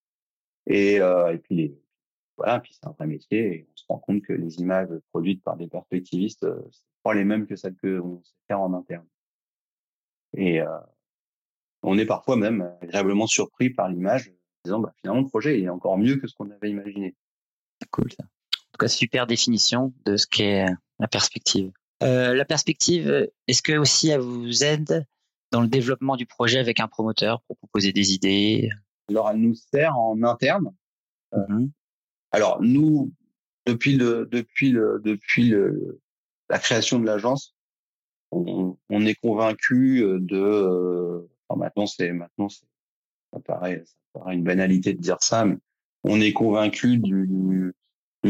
et, 0.66 1.00
euh, 1.00 1.34
et 1.34 1.38
puis 1.38 1.54
les, 1.54 1.78
voilà, 2.36 2.60
puis 2.60 2.74
c'est 2.74 2.86
un 2.86 2.92
vrai 2.92 3.06
métier 3.06 3.54
et 3.54 3.68
on 3.70 3.76
se 3.76 3.84
rend 3.88 3.98
compte 3.98 4.22
que 4.22 4.32
les 4.32 4.56
images 4.56 4.88
produites 5.10 5.42
par 5.42 5.56
des 5.56 5.68
perspectivistes, 5.68 6.44
euh, 6.44 6.60
c'est 6.70 6.82
pas 7.02 7.14
les 7.14 7.24
mêmes 7.24 7.46
que 7.46 7.56
celles 7.56 7.76
qu'on 7.76 8.22
sait 8.22 8.34
faire 8.48 8.60
en 8.60 8.72
interne. 8.74 9.06
Et 10.36 10.60
euh, 10.60 10.78
on 11.84 11.98
est 11.98 12.06
parfois 12.06 12.36
même 12.36 12.72
agréablement 12.82 13.26
surpris 13.26 13.70
par 13.70 13.88
l'image, 13.88 14.28
en 14.28 14.32
disant 14.64 14.80
bah, 14.80 14.92
finalement 15.00 15.22
le 15.22 15.28
projet 15.28 15.60
est 15.60 15.68
encore 15.68 15.98
mieux 15.98 16.16
que 16.16 16.26
ce 16.26 16.34
qu'on 16.34 16.50
avait 16.50 16.70
imaginé. 16.70 17.14
Cool 17.90 18.10
ça. 18.12 18.24
En 18.24 18.72
tout 18.72 18.78
cas, 18.80 18.88
super 18.88 19.26
définition 19.26 19.92
de 20.04 20.16
ce 20.16 20.26
qu'est 20.26 20.66
la 20.98 21.08
perspective. 21.08 21.70
Euh, 22.02 22.34
la 22.34 22.44
perspective, 22.44 23.30
est-ce 23.46 23.62
que 23.62 23.76
aussi 23.76 24.08
elle 24.08 24.20
vous 24.20 24.64
aide 24.64 25.06
dans 25.52 25.60
le 25.60 25.68
développement 25.68 26.16
du 26.16 26.26
projet 26.26 26.58
avec 26.58 26.80
un 26.80 26.88
promoteur 26.88 27.40
pour 27.42 27.56
proposer 27.56 27.92
des 27.92 28.12
idées? 28.12 28.70
Alors 29.08 29.30
elle 29.30 29.36
nous 29.36 29.54
sert 29.54 29.96
en 29.96 30.22
interne. 30.22 30.74
Mmh 31.32 31.66
alors 32.34 32.60
nous, 32.60 33.12
depuis 33.64 33.96
le 33.96 34.26
depuis 34.26 34.72
le 34.72 35.00
depuis 35.04 35.50
le, 35.50 36.00
la 36.50 36.58
création 36.58 36.98
de 36.98 37.06
l'agence, 37.06 37.54
on, 38.32 38.76
on, 38.90 39.06
est 39.06 39.14
convaincu 39.14 40.02
euh, 40.02 40.18
de. 40.18 41.28
Euh, 41.54 41.58
maintenant 41.58 41.86
c'est 41.86 42.12
maintenant 42.12 42.48
ça 42.48 42.66
paraît 43.44 43.82
ça 43.86 44.20
paraît 44.20 44.34
une 44.34 44.44
banalité 44.44 44.94
de 44.94 45.00
dire 45.00 45.18
ça, 45.20 45.44
mais 45.44 45.56
on 46.04 46.20
est 46.20 46.32
convaincu 46.32 46.98
du, 46.98 47.74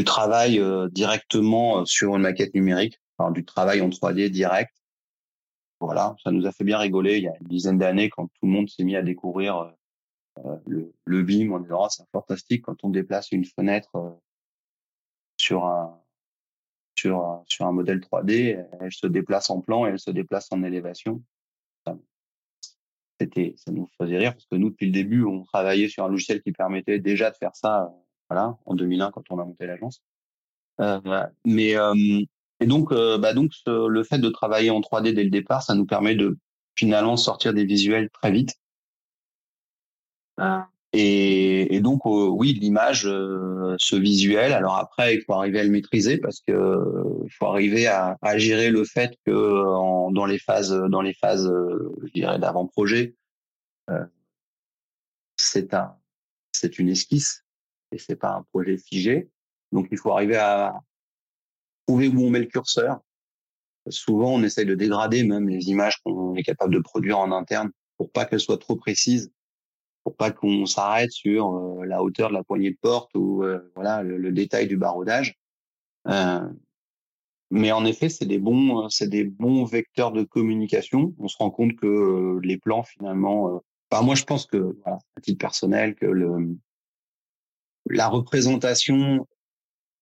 travail 0.05 0.59
euh, 0.59 0.89
directement 0.89 1.85
sur 1.85 2.15
une 2.15 2.21
maquette 2.21 2.53
numérique, 2.53 2.99
du 3.31 3.45
travail 3.45 3.81
en 3.81 3.89
3D 3.89 4.29
direct. 4.29 4.73
Voilà, 5.79 6.15
ça 6.23 6.31
nous 6.31 6.45
a 6.45 6.51
fait 6.51 6.63
bien 6.63 6.77
rigoler 6.77 7.17
il 7.17 7.23
y 7.23 7.27
a 7.27 7.33
une 7.39 7.47
dizaine 7.47 7.77
d'années 7.77 8.09
quand 8.09 8.27
tout 8.27 8.45
le 8.45 8.49
monde 8.49 8.69
s'est 8.69 8.83
mis 8.83 8.95
à 8.95 9.01
découvrir 9.01 9.73
euh, 10.45 10.57
le, 10.65 11.23
BIM 11.23 11.51
on 11.51 11.59
disant 11.59 11.89
c'est 11.89 12.09
fantastique 12.11 12.63
quand 12.63 12.83
on 12.83 12.89
déplace 12.89 13.31
une 13.31 13.45
fenêtre 13.45 13.95
euh, 13.95 14.09
sur 15.37 15.65
un, 15.65 16.01
sur 16.95 17.45
un 17.59 17.71
modèle 17.71 17.99
3D, 17.99 18.65
elle 18.79 18.91
se 18.91 19.05
déplace 19.07 19.49
en 19.49 19.61
plan 19.61 19.85
et 19.85 19.89
elle 19.89 19.99
se 19.99 20.11
déplace 20.11 20.47
en 20.51 20.63
élévation. 20.63 21.21
C'était, 23.19 23.53
ça 23.57 23.71
nous 23.71 23.89
faisait 23.99 24.17
rire 24.17 24.33
parce 24.33 24.45
que 24.45 24.55
nous, 24.55 24.69
depuis 24.69 24.87
le 24.87 24.91
début, 24.91 25.23
on 25.23 25.43
travaillait 25.43 25.87
sur 25.87 26.03
un 26.03 26.09
logiciel 26.09 26.41
qui 26.41 26.51
permettait 26.51 26.99
déjà 26.99 27.31
de 27.31 27.35
faire 27.37 27.55
ça, 27.55 27.93
voilà, 28.29 28.57
en 28.65 28.75
2001 28.75 29.11
quand 29.11 29.23
on 29.29 29.39
a 29.39 29.45
monté 29.45 29.65
l'agence. 29.65 30.01
Euh, 30.81 30.99
Mais 31.45 31.77
euh, 31.77 31.93
et 32.59 32.65
donc, 32.65 32.91
euh, 32.91 33.17
bah 33.17 33.33
donc, 33.33 33.51
le 33.67 34.03
fait 34.03 34.17
de 34.17 34.29
travailler 34.29 34.69
en 34.69 34.81
3D 34.81 35.13
dès 35.13 35.23
le 35.23 35.29
départ, 35.29 35.63
ça 35.63 35.75
nous 35.75 35.85
permet 35.85 36.15
de 36.15 36.37
finalement 36.75 37.15
sortir 37.15 37.53
des 37.53 37.65
visuels 37.65 38.09
très 38.09 38.31
vite 38.31 38.55
ah. 40.37 40.67
Et, 40.97 41.75
et, 41.75 41.81
donc 41.81 42.05
euh, 42.05 42.27
oui, 42.29 42.53
l'image, 42.53 43.05
euh, 43.05 43.75
ce 43.79 43.97
visuel. 43.97 44.53
Alors 44.53 44.77
après, 44.77 45.15
il 45.15 45.21
faut 45.23 45.33
arriver 45.33 45.59
à 45.59 45.63
le 45.65 45.69
maîtriser 45.69 46.17
parce 46.17 46.39
que 46.39 46.79
il 47.25 47.31
faut 47.33 47.47
arriver 47.47 47.85
à, 47.85 48.17
à, 48.21 48.37
gérer 48.37 48.69
le 48.69 48.85
fait 48.85 49.17
que 49.25 49.31
en, 49.31 50.09
dans 50.11 50.25
les 50.25 50.39
phases, 50.39 50.71
dans 50.71 51.01
les 51.01 51.13
phases, 51.13 51.51
je 52.01 52.11
dirais 52.13 52.39
d'avant-projet, 52.39 53.13
euh, 53.89 54.05
c'est 55.35 55.73
un, 55.73 55.97
c'est 56.53 56.79
une 56.79 56.87
esquisse 56.87 57.43
et 57.91 57.97
c'est 57.97 58.15
pas 58.15 58.31
un 58.31 58.43
projet 58.43 58.77
figé. 58.77 59.29
Donc 59.73 59.89
il 59.91 59.97
faut 59.97 60.13
arriver 60.13 60.37
à 60.37 60.79
trouver 61.87 62.07
où 62.07 62.21
on 62.21 62.29
met 62.29 62.39
le 62.39 62.45
curseur. 62.45 63.01
Souvent, 63.89 64.33
on 64.33 64.43
essaye 64.43 64.65
de 64.65 64.75
dégrader 64.75 65.23
même 65.25 65.49
les 65.49 65.69
images 65.69 66.01
qu'on 66.03 66.35
est 66.35 66.43
capable 66.43 66.73
de 66.73 66.79
produire 66.79 67.19
en 67.19 67.33
interne 67.33 67.71
pour 67.97 68.13
pas 68.13 68.23
qu'elles 68.23 68.39
soient 68.39 68.57
trop 68.57 68.77
précises 68.77 69.29
pour 70.05 70.15
pas 70.15 70.31
qu'on 70.31 70.67
s'arrête 70.67 71.11
sur 71.11 71.55
euh, 71.55 71.83
la 71.83 72.03
hauteur 72.03 72.29
de 72.29 72.35
la 72.35 72.43
poignée 72.43 72.69
de 72.69 72.77
porte 72.79 73.09
ou 73.15 73.43
euh, 73.43 73.71
voilà 73.75 74.03
le, 74.03 74.31
détail 74.31 74.67
du 74.67 74.77
barodage. 74.77 75.35
Euh, 76.07 76.47
mais 77.49 77.71
en 77.71 77.85
effet, 77.85 78.09
c'est 78.09 78.27
des 78.27 78.37
bons, 78.37 78.87
c'est 78.89 79.07
des 79.07 79.23
bons 79.23 79.65
vecteurs 79.65 80.11
de 80.11 80.23
communication. 80.23 81.15
On 81.17 81.27
se 81.27 81.37
rend 81.37 81.49
compte 81.49 81.75
que 81.75 82.39
les 82.43 82.57
plans 82.57 82.83
finalement. 82.83 83.63
Enfin, 83.89 84.03
moi, 84.03 84.13
je 84.13 84.23
pense 84.25 84.45
que, 84.45 84.77
voilà, 84.83 84.99
à 85.17 85.21
titre 85.21 85.39
personnel, 85.39 85.95
que 85.95 86.05
le 86.05 86.55
la 87.87 88.07
représentation 88.07 89.27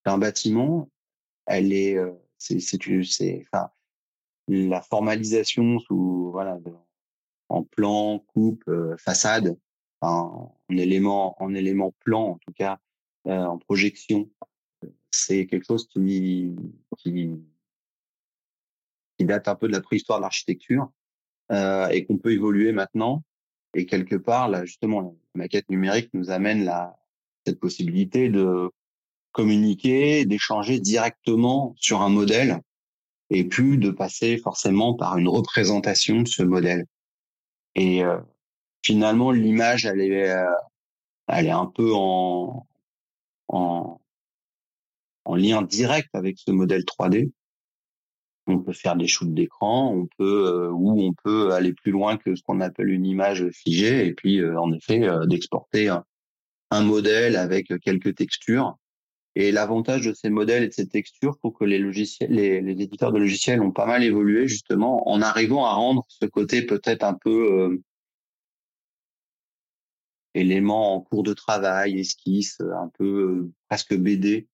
d'un 0.05 0.17
bâtiment, 0.17 0.89
elle 1.45 1.73
est, 1.73 1.97
c'est, 2.37 2.59
c'est, 2.59 2.79
c'est, 3.03 3.45
enfin, 3.51 3.69
la 4.47 4.81
formalisation 4.81 5.79
sous, 5.79 6.29
voilà, 6.31 6.57
en 7.49 7.63
plan, 7.63 8.19
coupe, 8.33 8.63
façade, 8.97 9.57
en, 10.03 10.55
élément 10.69 11.41
en 11.41 11.53
élément 11.53 11.93
plan 11.99 12.31
en 12.31 12.37
tout 12.39 12.53
cas 12.53 12.79
euh, 13.27 13.45
en 13.45 13.57
projection 13.57 14.29
c'est 15.11 15.45
quelque 15.45 15.65
chose 15.65 15.87
qui, 15.87 16.55
qui 16.97 17.31
qui 19.17 19.25
date 19.25 19.47
un 19.47 19.55
peu 19.55 19.67
de 19.67 19.73
la 19.73 19.81
préhistoire 19.81 20.19
de 20.19 20.23
l'architecture 20.23 20.91
euh, 21.51 21.87
et 21.89 22.05
qu'on 22.05 22.17
peut 22.17 22.31
évoluer 22.31 22.71
maintenant. 22.71 23.23
Et 23.75 23.85
quelque 23.85 24.15
part, 24.15 24.49
là, 24.49 24.65
justement, 24.65 25.01
la 25.01 25.11
maquette 25.35 25.69
numérique 25.69 26.09
nous 26.13 26.29
amène 26.29 26.63
la, 26.63 26.95
cette 27.45 27.59
possibilité 27.59 28.29
de 28.29 28.69
communiquer, 29.31 30.25
d'échanger 30.25 30.79
directement 30.79 31.73
sur 31.77 32.01
un 32.01 32.09
modèle 32.09 32.61
et 33.29 33.43
plus 33.43 33.77
de 33.77 33.89
passer 33.89 34.37
forcément 34.37 34.93
par 34.93 35.17
une 35.17 35.27
représentation 35.27 36.21
de 36.21 36.27
ce 36.27 36.43
modèle. 36.43 36.85
Et 37.75 38.03
euh, 38.03 38.19
finalement, 38.84 39.32
l'image, 39.32 39.86
elle 39.86 40.02
est, 40.02 40.30
euh, 40.30 40.46
elle 41.28 41.48
est 41.48 41.52
un 41.52 41.65
peu 41.65 41.93
en, 41.96 42.67
en, 43.48 44.02
en 45.26 45.36
lien 45.36 45.62
direct 45.62 46.10
avec 46.13 46.38
ce 46.38 46.52
modèle 46.52 46.84
3D. 46.84 47.32
On 48.46 48.60
peut 48.60 48.74
faire 48.74 48.98
des 48.98 49.08
shoots 49.08 49.34
d'écran, 49.34 49.93
on 49.93 50.08
peut 50.17 50.48
euh, 50.48 50.69
ou 50.69 51.02
on 51.02 51.13
peut 51.13 51.54
aller 51.54 51.74
plus 51.74 51.91
loin 51.91 52.17
que 52.17 52.36
ce 52.36 52.43
qu'on 52.43 52.60
appelle 52.60 52.89
une 52.89 53.06
image 53.06 53.50
figée 53.52 54.06
et 54.06 54.13
puis 54.13 54.46
en 54.46 54.74
effet 54.74 55.08
d'exporter 55.28 55.88
un, 55.88 56.04
modèle 56.82 57.36
avec 57.36 57.72
quelques 57.82 58.15
textures 58.15 58.76
et 59.36 59.52
l'avantage 59.52 60.06
de 60.08 60.13
ces 60.13 60.30
modèles 60.30 60.63
et 60.63 60.67
de 60.67 60.74
ces 60.74 60.88
textures, 60.88 61.38
pour 61.39 61.58
que 61.58 61.65
les 61.65 61.78
logiciels, 61.78 62.32
les, 62.32 62.58
éditeurs 62.58 63.12
de 63.12 63.19
logiciels 63.19 63.62
ont 63.62 63.72
pas 63.72 63.86
mal 63.86 64.04
évolué 64.04 64.48
justement 64.48 65.08
en 65.08 65.22
arrivant 65.22 65.65
à 65.65 65.74
rendre 65.74 66.04
ce 66.08 66.26
côté 66.26 66.63
peut-être 66.63 67.04
un 67.04 67.13
peu 67.13 67.80
euh, 70.36 70.39
élément 70.39 70.96
en 70.96 71.02
cours 71.02 71.24
de 71.24 71.34
travail, 71.34 72.00
esquisse, 72.00 72.60
un 72.62 72.89
peu 72.89 73.06
euh, 73.06 73.52
presque 73.69 73.96
BD, 73.96 74.48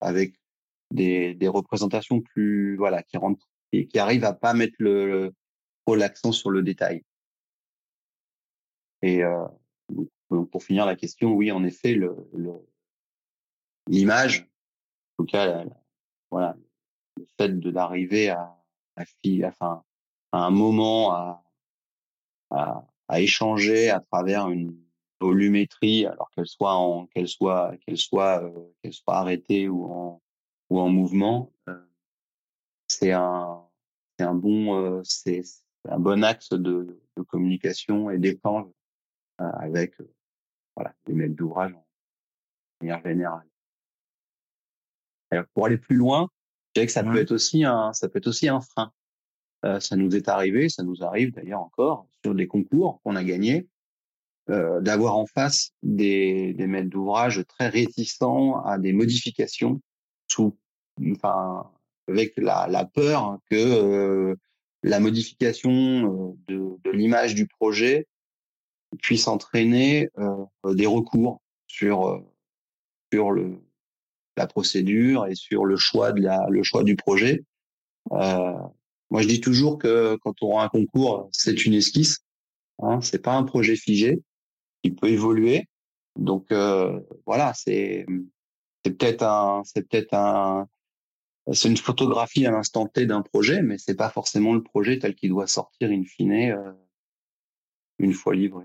avec 0.00 0.34
des, 0.90 1.34
des, 1.34 1.48
représentations 1.48 2.20
plus 2.20 2.76
voilà 2.76 3.02
qui 3.02 3.16
rentrent 3.16 3.48
et 3.72 3.86
qui 3.86 3.98
arrivent 3.98 4.24
à 4.24 4.32
pas 4.32 4.54
mettre 4.54 4.76
le, 4.78 5.32
trop 5.84 5.96
l'accent 5.96 6.32
sur 6.32 6.50
le 6.50 6.62
détail. 6.62 7.02
Et 9.02 9.22
euh, 9.22 9.46
pour 10.50 10.62
finir 10.62 10.86
la 10.86 10.96
question, 10.96 11.32
oui, 11.32 11.50
en 11.52 11.64
effet, 11.64 11.94
le, 11.94 12.16
le 12.32 12.52
l'image, 13.86 14.48
en 15.18 15.24
tout 15.24 15.30
cas, 15.30 15.64
voilà, 16.30 16.56
le 17.16 17.26
fait 17.38 17.48
de 17.48 17.70
d'arriver 17.70 18.30
à, 18.30 18.56
à, 18.96 19.04
enfin, 19.44 19.84
à 20.32 20.38
un 20.38 20.50
moment 20.50 21.12
à, 21.12 21.44
à, 22.50 22.86
à, 23.08 23.20
échanger 23.20 23.90
à 23.90 24.00
travers 24.00 24.48
une 24.48 24.83
volumétrie, 25.20 26.06
alors 26.06 26.30
qu'elle 26.30 26.46
soit 26.46 26.74
en 26.74 27.06
qu'elle 27.06 27.28
soit 27.28 27.76
qu'elle 27.78 27.98
soit 27.98 28.42
euh, 28.42 28.72
qu'elle 28.82 28.92
soit 28.92 29.16
arrêtée 29.16 29.68
ou 29.68 29.84
en 29.86 30.22
ou 30.70 30.80
en 30.80 30.88
mouvement, 30.88 31.52
euh, 31.68 31.78
c'est 32.88 33.12
un 33.12 33.62
c'est 34.18 34.24
un 34.24 34.34
bon 34.34 34.74
euh, 34.76 35.02
c'est 35.04 35.42
un 35.88 35.98
bon 35.98 36.24
axe 36.24 36.50
de, 36.50 37.00
de 37.16 37.22
communication 37.22 38.10
et 38.10 38.18
d'échange 38.18 38.70
avec 39.38 39.96
voilà 40.76 40.94
les 41.06 41.14
maîtres 41.14 41.34
d'ouvrage 41.34 41.74
en 41.74 41.84
manière 42.80 43.02
générale 43.04 43.48
pour 45.52 45.66
aller 45.66 45.78
plus 45.78 45.96
loin, 45.96 46.28
je 46.68 46.74
dirais 46.74 46.86
que 46.86 46.92
ça 46.92 47.02
peut 47.02 47.18
être 47.18 47.32
aussi 47.32 47.64
un, 47.64 47.92
ça 47.92 48.08
peut 48.08 48.18
être 48.18 48.28
aussi 48.28 48.48
un 48.48 48.60
frein. 48.60 48.92
Ça 49.80 49.96
nous 49.96 50.14
est 50.14 50.28
arrivé, 50.28 50.68
ça 50.68 50.84
nous 50.84 51.02
arrive 51.02 51.32
d'ailleurs 51.32 51.62
encore 51.62 52.06
sur 52.22 52.34
des 52.34 52.46
concours 52.46 53.00
qu'on 53.02 53.16
a 53.16 53.24
gagnés, 53.24 53.66
euh, 54.50 54.80
d'avoir 54.80 55.16
en 55.16 55.26
face 55.26 55.70
des, 55.82 56.54
des 56.54 56.66
maîtres 56.66 56.90
d'ouvrage 56.90 57.42
très 57.48 57.68
réticents 57.68 58.62
à 58.64 58.78
des 58.78 58.92
modifications, 58.92 59.80
sous, 60.28 60.56
enfin, 61.12 61.70
avec 62.08 62.34
la, 62.36 62.66
la 62.68 62.84
peur 62.84 63.38
que 63.50 63.56
euh, 63.56 64.36
la 64.82 65.00
modification 65.00 65.70
euh, 65.72 66.32
de, 66.48 66.76
de 66.84 66.90
l'image 66.90 67.34
du 67.34 67.46
projet 67.46 68.06
puisse 69.00 69.26
entraîner 69.28 70.10
euh, 70.18 70.74
des 70.74 70.86
recours 70.86 71.40
sur 71.66 72.08
euh, 72.08 72.20
sur 73.12 73.30
le 73.30 73.58
la 74.36 74.46
procédure 74.46 75.26
et 75.26 75.36
sur 75.36 75.64
le 75.64 75.76
choix 75.76 76.12
de 76.12 76.20
la, 76.20 76.46
le 76.50 76.64
choix 76.64 76.82
du 76.82 76.96
projet. 76.96 77.44
Moi, 78.10 79.22
je 79.22 79.28
dis 79.28 79.40
toujours 79.40 79.78
que 79.78 80.16
quand 80.16 80.42
on 80.42 80.58
a 80.58 80.64
un 80.64 80.68
concours, 80.68 81.28
c'est 81.30 81.64
une 81.66 81.74
esquisse. 81.74 82.24
Hein, 82.80 83.00
c'est 83.00 83.22
pas 83.22 83.34
un 83.34 83.44
projet 83.44 83.76
figé. 83.76 84.22
Il 84.84 84.94
peut 84.94 85.08
évoluer. 85.08 85.66
Donc 86.16 86.52
euh, 86.52 87.00
voilà, 87.26 87.52
c'est 87.54 88.06
c'est 88.84 88.96
peut-être 88.96 89.22
un 89.22 89.62
c'est 89.64 89.88
peut-être 89.88 90.14
un 90.14 90.68
c'est 91.52 91.68
une 91.68 91.76
photographie 91.76 92.46
à 92.46 92.50
l'instant 92.50 92.86
T 92.86 93.06
d'un 93.06 93.22
projet, 93.22 93.62
mais 93.62 93.76
c'est 93.78 93.96
pas 93.96 94.08
forcément 94.08 94.54
le 94.54 94.62
projet 94.62 94.98
tel 94.98 95.14
qu'il 95.14 95.30
doit 95.30 95.46
sortir 95.46 95.90
in 95.90 96.04
fine 96.04 96.32
euh, 96.32 96.72
une 97.98 98.14
fois 98.14 98.34
livré. 98.34 98.64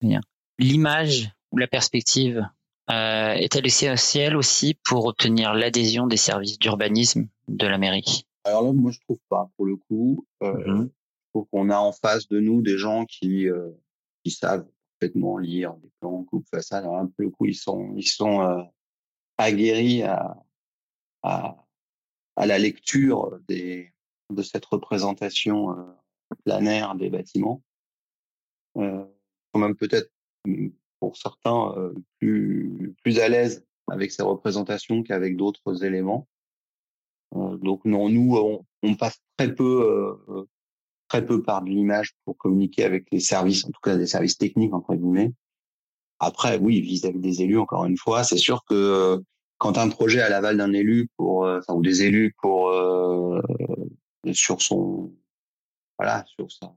Bien. 0.00 0.20
L'image 0.58 1.30
ou 1.52 1.58
la 1.58 1.68
perspective 1.68 2.48
euh, 2.90 3.32
est-elle 3.34 3.66
essentielle 3.66 4.36
aussi 4.36 4.76
pour 4.84 5.06
obtenir 5.06 5.54
l'adhésion 5.54 6.06
des 6.06 6.16
services 6.16 6.58
d'urbanisme 6.58 7.28
de 7.48 7.66
la 7.66 7.78
mairie 7.78 8.26
Alors 8.44 8.62
là, 8.62 8.72
moi, 8.72 8.90
je 8.90 9.00
trouve 9.00 9.20
pas. 9.28 9.50
Pour 9.56 9.66
le 9.66 9.76
coup, 9.76 10.26
euh, 10.42 10.84
je 10.84 11.30
trouve 11.32 11.46
qu'on 11.52 11.70
a 11.70 11.78
en 11.78 11.92
face 11.92 12.26
de 12.28 12.40
nous 12.40 12.62
des 12.62 12.78
gens 12.78 13.04
qui 13.04 13.46
qui 14.24 14.30
savent 14.32 14.66
parfaitement 14.98 15.38
lire 15.38 15.74
des 15.74 15.90
plans, 16.00 16.24
coupe 16.24 16.46
façade. 16.48 16.84
Un 16.84 17.06
peu 17.06 17.24
le 17.24 17.30
coup, 17.30 17.46
ils 17.46 17.54
sont 17.54 17.92
ils 17.96 18.06
sont 18.06 18.40
euh, 18.42 18.62
aguerris 19.38 20.02
à, 20.02 20.36
à 21.22 22.46
la 22.46 22.58
lecture 22.58 23.38
des 23.48 23.92
de 24.30 24.42
cette 24.42 24.64
représentation 24.64 25.78
euh, 25.78 25.84
planaire 26.44 26.94
des 26.94 27.10
bâtiments. 27.10 27.62
Euh, 28.76 29.04
quand 29.52 29.60
même 29.60 29.76
peut-être 29.76 30.10
pour 31.00 31.16
certains 31.16 31.72
euh, 31.76 31.94
plus 32.18 32.94
plus 33.02 33.18
à 33.18 33.28
l'aise 33.28 33.64
avec 33.88 34.12
ces 34.12 34.22
représentations 34.22 35.02
qu'avec 35.02 35.36
d'autres 35.36 35.84
éléments. 35.84 36.28
Donc 37.32 37.84
non, 37.84 38.08
nous 38.08 38.64
on, 38.82 38.94
passe 38.94 39.20
très 39.36 39.54
peu 39.54 40.46
très 41.08 41.24
peu 41.24 41.42
par 41.42 41.62
de 41.62 41.70
l'image 41.70 42.12
pour 42.24 42.36
communiquer 42.36 42.84
avec 42.84 43.06
les 43.12 43.20
services, 43.20 43.64
en 43.64 43.68
tout 43.68 43.80
cas 43.82 43.96
des 43.96 44.06
services 44.06 44.38
techniques 44.38 44.74
entre 44.74 44.94
guillemets. 44.94 45.32
Après, 46.18 46.58
oui, 46.58 46.80
vis-à-vis 46.80 47.20
des 47.20 47.42
élus, 47.42 47.58
encore 47.58 47.84
une 47.84 47.98
fois, 47.98 48.24
c'est 48.24 48.38
sûr 48.38 48.64
que 48.64 49.22
quand 49.58 49.76
un 49.78 49.88
projet 49.88 50.20
à 50.20 50.28
l'aval 50.28 50.56
d'un 50.56 50.72
élu 50.72 51.08
pour, 51.16 51.44
enfin, 51.44 51.74
ou 51.74 51.82
des 51.82 52.02
élus 52.02 52.34
pour 52.40 52.70
euh, 52.70 53.40
sur 54.32 54.60
son 54.62 55.12
voilà 55.98 56.24
sur 56.26 56.50
sa 56.50 56.74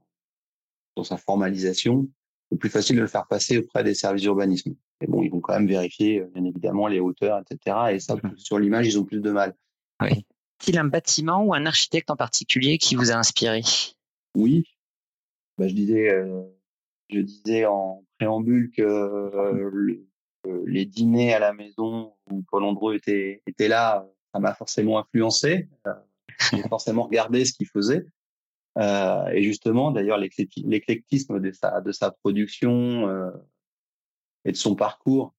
sur 0.96 1.06
sa 1.06 1.18
formalisation, 1.18 2.10
le 2.52 2.58
plus 2.58 2.70
facile 2.70 2.98
de 2.98 3.02
le 3.02 3.08
faire 3.08 3.28
passer 3.28 3.58
auprès 3.58 3.84
des 3.84 3.94
services 3.94 4.24
d'urbanisme. 4.24 4.76
Mais 5.02 5.08
bon, 5.08 5.22
ils 5.22 5.30
vont 5.30 5.40
quand 5.40 5.54
même 5.54 5.68
vérifier, 5.68 6.20
euh, 6.20 6.32
bien 6.34 6.44
évidemment, 6.44 6.88
les 6.88 7.00
hauteurs, 7.00 7.40
etc. 7.40 7.78
Et 7.92 8.00
ça, 8.00 8.16
mhm. 8.16 8.38
sur 8.38 8.60
l'image, 8.60 8.88
ils 8.88 9.00
ont 9.00 9.06
plus 9.06 9.22
de 9.22 9.32
mal. 9.32 9.56
Oui. 10.02 10.26
Est-il 10.62 10.78
un 10.78 10.86
bâtiment 10.86 11.44
ou 11.44 11.54
un 11.54 11.66
architecte 11.66 12.10
en 12.10 12.18
particulier 12.18 12.78
qui 12.78 12.96
vous 12.96 13.12
a 13.12 13.16
inspiré? 13.16 13.62
Oui. 14.36 14.64
Bah, 15.58 15.68
je 15.68 15.74
disais, 15.74 16.12
euh, 16.12 16.44
je 17.10 17.20
disais 17.20 17.66
en 17.66 18.04
préambule 18.18 18.72
que 18.72 18.82
euh, 18.84 20.06
les 20.66 20.86
dîners 20.86 21.34
à 21.34 21.40
la 21.40 21.54
maison 21.54 22.14
où 22.32 22.44
Paul 22.44 22.64
Andreu 22.64 22.96
était, 22.96 23.42
était 23.46 23.68
là, 23.68 24.08
ça 24.34 24.40
m'a 24.40 24.54
forcément 24.54 25.00
influencé. 25.00 25.68
J'ai 26.52 26.62
forcément 26.70 27.04
regardé 27.04 27.46
ce 27.46 27.54
qu'il 27.54 27.68
faisait. 27.68 28.06
Euh, 28.78 29.28
et 29.28 29.44
justement, 29.44 29.92
d'ailleurs, 29.92 30.18
l'éclectisme 30.18 31.40
de 31.40 31.52
sa, 31.52 31.82
de 31.82 31.92
sa 31.92 32.12
production 32.12 33.08
euh, 33.08 33.32
et 34.46 34.52
de 34.52 34.58
son 34.58 34.76
parcours 34.76 35.34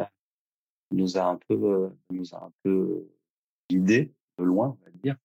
euh, 0.00 0.04
nous 0.90 1.16
a 1.16 1.24
un 1.24 1.36
peu, 1.36 1.54
euh, 1.54 1.88
nous 2.10 2.34
a 2.34 2.44
un 2.44 2.52
peu 2.62 3.06
guidé 3.70 4.12
de 4.38 4.44
loin, 4.44 4.76
on 4.80 4.84
va 4.84 4.90
dire. 5.02 5.16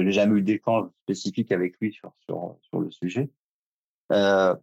Que 0.00 0.06
j'ai 0.06 0.12
jamais 0.12 0.38
eu 0.38 0.42
d'échange 0.42 0.88
spécifique 1.02 1.52
avec 1.52 1.78
lui 1.80 1.92
sur 1.92 2.12
sur 2.24 2.58
sur 2.62 2.80
le 2.80 2.90
sujet. 2.90 3.30
Euh, 4.12 4.54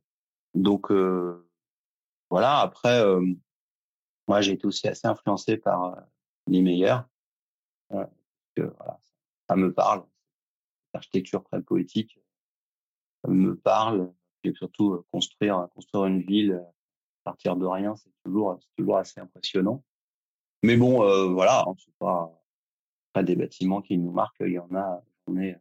donc 0.54 0.92
voilà. 2.30 2.60
Après, 2.60 3.04
moi, 4.28 4.42
j'ai 4.42 4.54
été 4.54 4.66
aussi 4.66 4.88
assez 4.88 5.08
influencé 5.08 5.58
par 5.58 5.98
les 6.48 6.62
meilleurs. 6.62 7.08
voilà, 7.90 9.00
ça 9.48 9.56
me 9.56 9.74
parle 9.74 10.04
l'architecture 10.94 11.44
très 11.44 11.62
poétique 11.62 12.20
me 13.28 13.56
parle. 13.56 14.12
Et 14.44 14.54
surtout, 14.54 14.94
euh, 14.94 15.06
construire, 15.12 15.68
construire 15.74 16.06
une 16.06 16.22
ville 16.22 16.54
euh, 16.54 16.62
à 16.62 17.32
partir 17.32 17.56
de 17.56 17.66
rien, 17.66 17.96
c'est 17.96 18.12
toujours, 18.24 18.60
toujours 18.78 18.98
assez 18.98 19.20
impressionnant. 19.20 19.84
Mais 20.64 20.78
bon, 20.78 21.04
euh, 21.04 21.28
voilà, 21.28 21.64
hein, 21.68 21.74
c'est 21.78 21.94
pas, 22.00 22.32
pas 23.14 23.24
des 23.24 23.36
bâtiments 23.36 23.82
qui 23.82 23.98
nous 23.98 24.12
marquent. 24.12 24.42
Il 24.42 24.54
y 24.54 24.60
en 24.60 24.74
a, 24.76 25.04
j'en 25.28 25.38
ai 25.38 25.58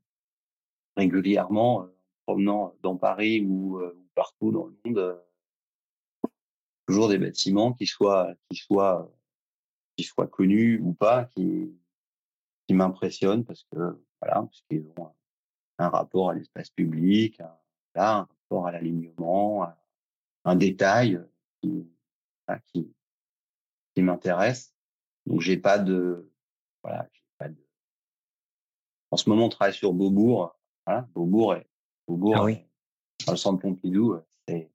régulièrement, 0.97 1.81
en 1.81 1.89
promenant 2.27 2.75
dans 2.83 2.97
Paris 2.97 3.45
ou, 3.45 3.81
partout 4.15 4.51
dans 4.51 4.67
le 4.67 4.77
monde. 4.85 5.23
toujours 6.87 7.09
des 7.09 7.19
bâtiments 7.19 7.73
qui 7.75 7.87
soient, 7.87 8.35
qui 8.49 8.57
soient, 8.57 9.13
qui 9.97 10.05
soient 10.05 10.29
connus 10.29 10.81
ou 10.83 10.95
pas, 10.95 11.27
qui, 11.27 11.77
qui 12.67 12.75
m'impressionnent 12.75 13.45
parce 13.45 13.65
que, 13.65 14.01
voilà, 14.21 14.43
parce 14.43 14.63
qu'ils 14.69 14.87
ont 14.97 15.13
un 15.79 15.89
rapport 15.89 16.31
à 16.31 16.35
l'espace 16.35 16.71
public, 16.71 17.39
là, 17.95 18.19
un 18.19 18.23
rapport 18.23 18.67
à 18.67 18.73
l'alignement, 18.73 19.69
un 20.45 20.57
détail 20.57 21.21
qui, 21.61 21.87
qui, 22.73 22.95
qui 23.95 24.03
m'intéresse. 24.03 24.75
Donc 25.27 25.41
j'ai 25.41 25.59
pas 25.59 25.79
de 25.79 26.31
voilà. 26.83 27.09
En 29.11 29.17
ce 29.17 29.29
moment, 29.29 29.47
on 29.47 29.49
travaille 29.49 29.75
sur 29.75 29.93
Beaubourg. 29.93 30.57
Voilà, 30.87 31.07
Beaubourg 31.15 31.55
est 31.55 31.67
Beaubourg, 32.07 32.37
ah 32.39 32.45
oui. 32.45 32.59
dans 33.27 33.33
le 33.33 33.39
centre 33.39 33.61
Pompidou, 33.61 34.17
c'est 34.47 34.71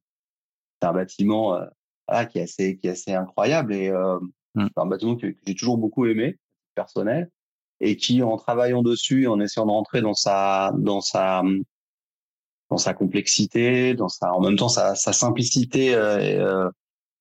un 0.82 0.94
bâtiment 0.94 1.56
euh, 1.56 1.66
voilà, 2.08 2.26
qui 2.26 2.40
est 2.40 2.44
assez 2.44 2.78
qui 2.78 2.88
est 2.88 2.92
assez 2.92 3.14
incroyable 3.14 3.74
et 3.74 3.90
euh, 3.90 4.20
mmh. 4.56 4.68
un 4.76 4.86
bâtiment 4.86 5.16
que, 5.16 5.28
que 5.28 5.40
j'ai 5.46 5.56
toujours 5.56 5.78
beaucoup 5.78 6.06
aimé, 6.06 6.38
personnel, 6.76 7.30
et 7.80 7.96
qui 7.98 8.24
en 8.24 8.38
travaillant 8.38 8.82
dessus, 8.82 9.28
en 9.28 9.40
essayant 9.40 9.66
de 9.66 9.72
rentrer 9.72 10.02
dans 10.02 10.14
sa 10.14 10.74
dans 10.78 11.02
sa 11.02 11.44
dans 12.70 12.78
sa 12.78 12.94
complexité, 12.94 13.94
dans 13.94 14.10
sa 14.10 14.34
en 14.34 14.42
même 14.42 14.56
temps 14.56 14.70
sa, 14.70 14.96
sa 14.96 15.14
simplicité 15.14 15.94
euh, 15.94 16.70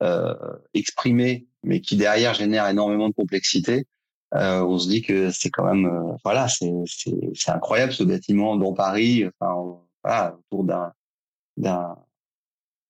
euh, 0.01 0.33
exprimée, 0.73 1.45
mais 1.63 1.79
qui 1.79 1.95
derrière 1.95 2.33
génère 2.33 2.67
énormément 2.67 3.09
de 3.09 3.13
complexité. 3.13 3.85
Euh, 4.33 4.61
on 4.61 4.77
se 4.77 4.87
dit 4.87 5.01
que 5.01 5.29
c'est 5.29 5.49
quand 5.49 5.65
même 5.65 5.85
euh, 5.85 6.15
voilà 6.23 6.47
c'est 6.47 6.71
c'est 6.85 7.51
incroyable 7.51 7.91
ce 7.91 8.03
bâtiment 8.03 8.55
dans 8.55 8.73
Paris 8.73 9.25
enfin 9.27 9.81
voilà 10.03 10.37
autour 10.37 10.63
d'un 10.63 10.93
d'un 11.57 11.97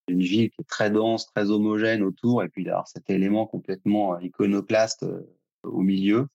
d'une 0.08 0.22
ville 0.22 0.52
qui 0.52 0.62
est 0.62 0.70
très 0.70 0.92
dense 0.92 1.26
très 1.26 1.50
homogène 1.50 2.04
autour 2.04 2.44
et 2.44 2.50
puis 2.50 2.64
d'avoir 2.64 2.88
cet 2.88 3.10
élément 3.10 3.48
complètement 3.48 4.20
iconoclaste 4.20 5.04
au 5.64 5.82
milieu. 5.82 6.28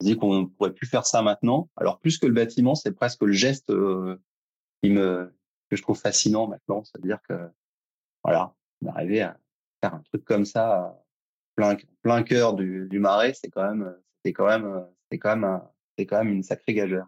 On 0.00 0.04
se 0.04 0.10
dit 0.10 0.16
qu'on 0.16 0.46
pourrait 0.46 0.72
plus 0.72 0.86
faire 0.86 1.06
ça 1.06 1.22
maintenant 1.22 1.68
alors 1.76 1.98
plus 1.98 2.18
que 2.18 2.26
le 2.26 2.32
bâtiment 2.32 2.76
c'est 2.76 2.92
presque 2.92 3.22
le 3.22 3.32
geste 3.32 3.72
qui 4.80 4.90
me 4.90 5.34
que 5.70 5.76
je 5.76 5.82
trouve 5.82 5.98
fascinant 5.98 6.46
maintenant 6.46 6.84
c'est 6.84 6.98
à 6.98 7.00
dire 7.00 7.18
que 7.28 7.34
voilà 8.22 8.54
est 9.08 9.20
à 9.22 9.36
faire 9.80 9.94
un 9.94 10.02
truc 10.02 10.24
comme 10.24 10.44
ça 10.44 10.96
plein 11.56 11.76
plein 12.02 12.22
cœur 12.22 12.54
du, 12.54 12.86
du 12.88 13.00
marais 13.00 13.34
c'est 13.34 13.50
quand 13.50 13.68
même 13.68 13.92
c'est 14.24 14.32
quand 14.32 14.46
même 14.46 14.86
c'est 15.10 15.18
quand 15.18 15.36
même 15.36 15.62
c'est 15.96 16.06
quand 16.06 16.24
même 16.24 16.34
une 16.34 16.42
sacrée 16.42 16.74
gageure. 16.74 17.06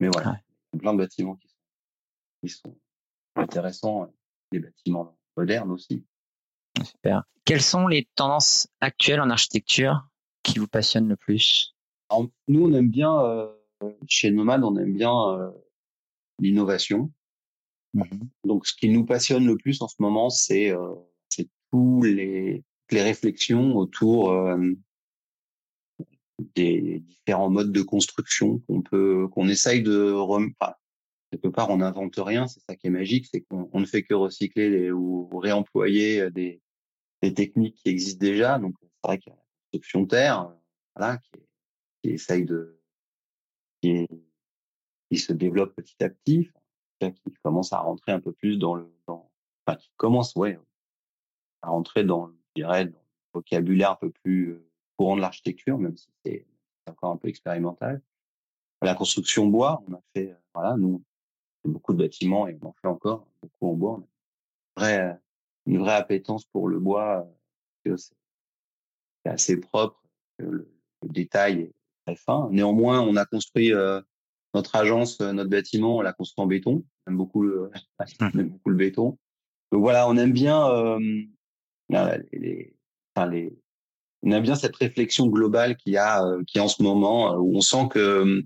Mais 0.00 0.08
voilà 0.08 0.32
ouais. 0.32 0.78
plein 0.78 0.92
de 0.92 0.98
bâtiments 0.98 1.36
qui 1.36 1.48
sont 1.48 1.56
qui 2.42 2.48
sont 2.48 2.78
intéressants 3.36 4.12
des 4.50 4.60
bâtiments 4.60 5.16
modernes 5.36 5.70
aussi. 5.70 6.04
Super. 6.82 7.24
Quelles 7.44 7.62
sont 7.62 7.86
les 7.86 8.08
tendances 8.14 8.68
actuelles 8.80 9.20
en 9.20 9.30
architecture 9.30 10.08
qui 10.42 10.58
vous 10.58 10.68
passionnent 10.68 11.08
le 11.08 11.16
plus? 11.16 11.74
Alors, 12.08 12.28
nous 12.48 12.66
on 12.66 12.72
aime 12.72 12.90
bien 12.90 13.20
euh, 13.20 13.52
chez 14.06 14.30
Nomad 14.30 14.64
on 14.64 14.76
aime 14.76 14.94
bien 14.94 15.14
euh, 15.30 15.50
l'innovation. 16.38 17.12
Mmh. 17.94 18.04
donc 18.44 18.66
ce 18.66 18.72
qui 18.74 18.88
nous 18.88 19.04
passionne 19.04 19.46
le 19.46 19.58
plus 19.58 19.82
en 19.82 19.86
ce 19.86 19.96
moment 19.98 20.30
c'est 20.30 20.70
euh, 20.70 20.94
c'est 21.28 21.46
tous 21.70 22.00
les 22.00 22.64
les 22.90 23.02
réflexions 23.02 23.76
autour 23.76 24.30
euh, 24.32 24.56
des 26.54 27.00
différents 27.00 27.50
modes 27.50 27.72
de 27.72 27.82
construction 27.82 28.58
qu'on 28.60 28.82
peut 28.82 29.28
qu'on 29.28 29.48
essaye 29.48 29.82
de 29.82 30.12
enfin, 30.12 30.74
quelque 31.30 31.48
part 31.48 31.70
on 31.70 31.78
n'invente 31.78 32.14
rien 32.16 32.46
c'est 32.46 32.60
ça 32.60 32.76
qui 32.76 32.86
est 32.88 32.90
magique 32.90 33.26
c'est 33.30 33.42
qu'on 33.42 33.80
ne 33.80 33.86
fait 33.86 34.02
que 34.02 34.14
recycler 34.14 34.70
les, 34.70 34.90
ou 34.90 35.28
réemployer 35.38 36.30
des, 36.30 36.60
des 37.22 37.32
techniques 37.32 37.76
qui 37.76 37.88
existent 37.88 38.24
déjà. 38.24 38.58
Donc 38.58 38.74
c'est 38.80 38.90
vrai 39.04 39.18
qu'il 39.18 39.32
y 39.32 39.34
a 39.34 39.38
la 39.38 39.44
construction 39.70 40.06
terre 40.06 40.52
voilà 40.94 41.18
qui, 41.18 41.40
qui 42.02 42.10
essaye 42.10 42.44
de 42.44 42.80
qui, 43.80 44.06
qui 45.10 45.18
se 45.18 45.32
développe 45.32 45.74
petit 45.74 46.02
à 46.02 46.10
petit 46.10 46.50
qui 47.00 47.34
commence 47.42 47.72
à 47.72 47.80
rentrer 47.80 48.12
un 48.12 48.20
peu 48.20 48.32
plus 48.32 48.58
dans 48.58 48.74
le 48.74 48.88
enfin 49.08 49.76
qui 49.76 49.90
commence 49.96 50.36
ouais 50.36 50.58
à 51.62 51.70
rentrer 51.70 52.04
dans 52.04 52.28
je 52.28 52.62
dirais 52.62 52.84
dans 52.84 52.98
le 52.98 53.40
vocabulaire 53.40 53.92
un 53.92 53.96
peu 53.96 54.10
plus 54.10 54.62
courant 55.02 55.16
de 55.16 55.20
l'architecture 55.20 55.78
même 55.78 55.96
si 55.96 56.08
c'est 56.24 56.46
encore 56.88 57.10
un 57.10 57.16
peu 57.16 57.26
expérimental. 57.28 58.00
La 58.82 58.94
construction 58.94 59.46
bois, 59.46 59.82
on 59.88 59.94
a 59.94 60.00
fait, 60.14 60.36
voilà, 60.54 60.76
nous, 60.76 61.02
beaucoup 61.64 61.92
de 61.92 61.98
bâtiments 61.98 62.46
et 62.46 62.56
on 62.62 62.68
en 62.68 62.72
fait 62.72 62.86
encore 62.86 63.26
beaucoup 63.42 63.72
en 63.72 63.74
bois. 63.74 64.02
A 64.76 64.90
une 64.92 64.94
vraie, 64.94 65.18
une 65.66 65.88
appétence 65.88 66.44
pour 66.46 66.68
le 66.68 66.78
bois, 66.78 67.28
que 67.84 67.96
c'est 67.96 68.14
assez 69.24 69.58
propre, 69.58 70.00
le, 70.38 70.68
détail 71.02 71.62
est 71.62 71.72
très 72.06 72.14
fin. 72.14 72.48
Néanmoins, 72.52 73.00
on 73.00 73.16
a 73.16 73.24
construit 73.24 73.72
euh, 73.72 74.00
notre 74.54 74.76
agence, 74.76 75.20
notre 75.20 75.50
bâtiment, 75.50 75.96
on 75.96 76.00
l'a 76.00 76.12
construit 76.12 76.44
en 76.44 76.46
béton. 76.46 76.84
On 77.06 77.10
aime 77.10 77.16
beaucoup 77.16 77.42
le, 77.42 77.72
aime 78.20 78.50
beaucoup 78.50 78.70
le 78.70 78.76
béton. 78.76 79.18
Donc 79.72 79.80
voilà, 79.80 80.08
on 80.08 80.16
aime 80.16 80.32
bien 80.32 80.64
euh, 80.68 81.26
les, 81.88 82.76
on 84.22 84.32
a 84.32 84.40
bien 84.40 84.54
cette 84.54 84.76
réflexion 84.76 85.26
globale 85.26 85.76
qu'il 85.76 85.92
y 85.92 85.96
a, 85.96 86.24
euh, 86.24 86.42
qui 86.46 86.60
en 86.60 86.68
ce 86.68 86.82
moment, 86.82 87.32
euh, 87.32 87.38
où 87.38 87.56
on 87.56 87.60
sent 87.60 87.88
que 87.90 88.42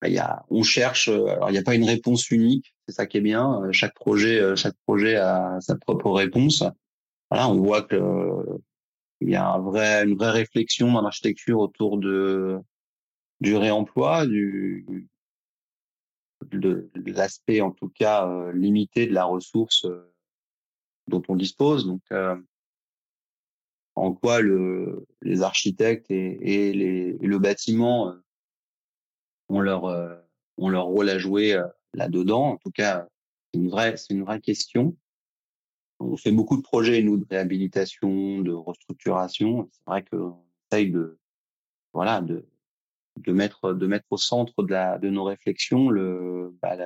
bah, 0.00 0.08
il 0.08 0.14
y 0.14 0.18
a, 0.18 0.44
on 0.50 0.62
cherche. 0.62 1.08
Alors 1.08 1.50
il 1.50 1.52
n'y 1.52 1.58
a 1.58 1.62
pas 1.62 1.74
une 1.74 1.84
réponse 1.84 2.30
unique, 2.30 2.74
c'est 2.86 2.94
ça 2.94 3.06
qui 3.06 3.18
est 3.18 3.22
bien. 3.22 3.60
Chaque 3.72 3.94
projet, 3.94 4.56
chaque 4.56 4.76
projet 4.86 5.16
a 5.16 5.58
sa 5.60 5.76
propre 5.76 6.10
réponse. 6.10 6.64
Voilà, 7.30 7.48
on 7.48 7.60
voit 7.60 7.82
que 7.82 7.96
il 9.20 9.30
y 9.30 9.36
a 9.36 9.48
un 9.48 9.60
vrai, 9.60 10.04
une 10.04 10.16
vraie 10.16 10.30
réflexion 10.30 10.92
dans 10.92 11.02
l'architecture 11.02 11.60
autour 11.60 11.98
de 11.98 12.58
du 13.40 13.56
réemploi, 13.56 14.26
du 14.26 15.08
de, 16.50 16.90
de 16.94 17.12
l'aspect 17.12 17.60
en 17.60 17.70
tout 17.70 17.88
cas 17.88 18.50
limité 18.52 19.06
de 19.06 19.14
la 19.14 19.24
ressource 19.24 19.86
dont 21.08 21.22
on 21.28 21.36
dispose. 21.36 21.86
Donc 21.86 22.02
euh, 22.12 22.36
en 23.94 24.12
quoi 24.12 24.40
le, 24.40 25.06
les 25.22 25.42
architectes 25.42 26.10
et, 26.10 26.68
et, 26.68 26.72
les, 26.72 27.18
et 27.20 27.26
le 27.26 27.38
bâtiment 27.38 28.08
euh, 28.08 28.22
ont 29.48 29.60
leur 29.60 29.84
euh, 29.86 30.16
ont 30.58 30.68
leur 30.68 30.86
rôle 30.86 31.10
à 31.10 31.18
jouer 31.18 31.54
euh, 31.54 31.66
là-dedans. 31.94 32.52
En 32.52 32.56
tout 32.56 32.70
cas, 32.70 33.08
c'est 33.52 33.60
une 33.60 33.68
vraie 33.68 33.94
une 34.10 34.24
vraie 34.24 34.40
question. 34.40 34.96
On 36.00 36.16
fait 36.16 36.32
beaucoup 36.32 36.56
de 36.56 36.62
projets 36.62 37.02
nous 37.02 37.16
de 37.16 37.26
réhabilitation, 37.28 38.40
de 38.40 38.52
restructuration. 38.52 39.68
C'est 39.72 39.84
vrai 39.86 40.04
qu'on 40.04 40.42
essaye 40.70 40.90
de 40.90 41.18
voilà 41.92 42.20
de 42.20 42.46
de 43.18 43.32
mettre 43.32 43.74
de 43.74 43.86
mettre 43.86 44.06
au 44.10 44.16
centre 44.16 44.62
de 44.62 44.72
la 44.72 44.98
de 44.98 45.10
nos 45.10 45.24
réflexions 45.24 45.90
le 45.90 46.56
bah, 46.62 46.76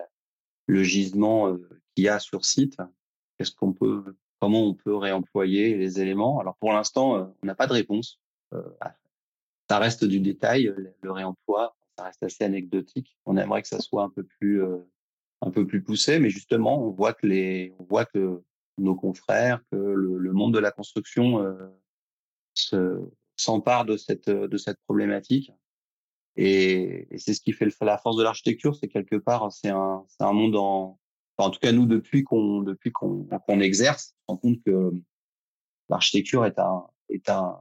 le 0.66 0.82
gisement 0.82 1.56
qu'il 1.94 2.04
y 2.04 2.08
a 2.08 2.18
sur 2.18 2.44
site. 2.44 2.76
Qu'est-ce 3.38 3.52
qu'on 3.52 3.72
peut 3.72 4.16
comment 4.40 4.62
on 4.62 4.74
peut 4.74 4.94
réemployer 4.94 5.76
les 5.76 6.00
éléments. 6.00 6.40
Alors 6.40 6.56
pour 6.56 6.72
l'instant, 6.72 7.16
euh, 7.16 7.24
on 7.42 7.46
n'a 7.46 7.54
pas 7.54 7.66
de 7.66 7.72
réponse. 7.72 8.20
Euh, 8.52 8.62
ça 9.68 9.78
reste 9.78 10.04
du 10.04 10.20
détail, 10.20 10.72
le 11.02 11.12
réemploi, 11.12 11.76
ça 11.96 12.04
reste 12.04 12.22
assez 12.22 12.44
anecdotique. 12.44 13.16
On 13.26 13.36
aimerait 13.36 13.62
que 13.62 13.68
ça 13.68 13.80
soit 13.80 14.02
un 14.02 14.10
peu 14.10 14.22
plus 14.22 14.62
euh, 14.62 14.78
un 15.42 15.50
peu 15.50 15.66
plus 15.66 15.82
poussé, 15.82 16.18
mais 16.18 16.30
justement, 16.30 16.82
on 16.82 16.90
voit 16.90 17.12
que 17.12 17.26
les 17.26 17.74
on 17.78 17.84
voit 17.84 18.04
que 18.04 18.42
nos 18.78 18.94
confrères, 18.94 19.60
que 19.70 19.76
le, 19.76 20.32
monde 20.32 20.54
de 20.54 20.58
la 20.58 20.70
construction 20.70 21.40
euh, 21.40 21.68
se 22.54 23.00
s'empare 23.36 23.84
de 23.84 23.96
cette 23.96 24.30
de 24.30 24.56
cette 24.56 24.80
problématique. 24.86 25.52
Et, 26.36 27.08
et 27.10 27.18
c'est 27.18 27.32
ce 27.32 27.40
qui 27.40 27.52
fait 27.52 27.68
la 27.80 27.98
force 27.98 28.16
de 28.16 28.22
l'architecture, 28.22 28.76
c'est 28.76 28.88
quelque 28.88 29.16
part, 29.16 29.50
c'est 29.52 29.70
un 29.70 30.04
c'est 30.08 30.22
un 30.22 30.32
monde 30.32 30.56
en 30.56 30.98
en 31.38 31.50
tout 31.50 31.60
cas 31.60 31.72
nous 31.72 31.86
depuis 31.86 32.24
qu'on 32.24 32.62
depuis 32.62 32.92
qu'on 32.92 33.60
exerce, 33.60 34.14
on 34.28 34.34
rend 34.34 34.38
compte 34.38 34.62
que 34.64 34.92
l'architecture 35.88 36.44
est 36.46 36.58
un 36.58 36.86
est 37.08 37.28
un 37.28 37.58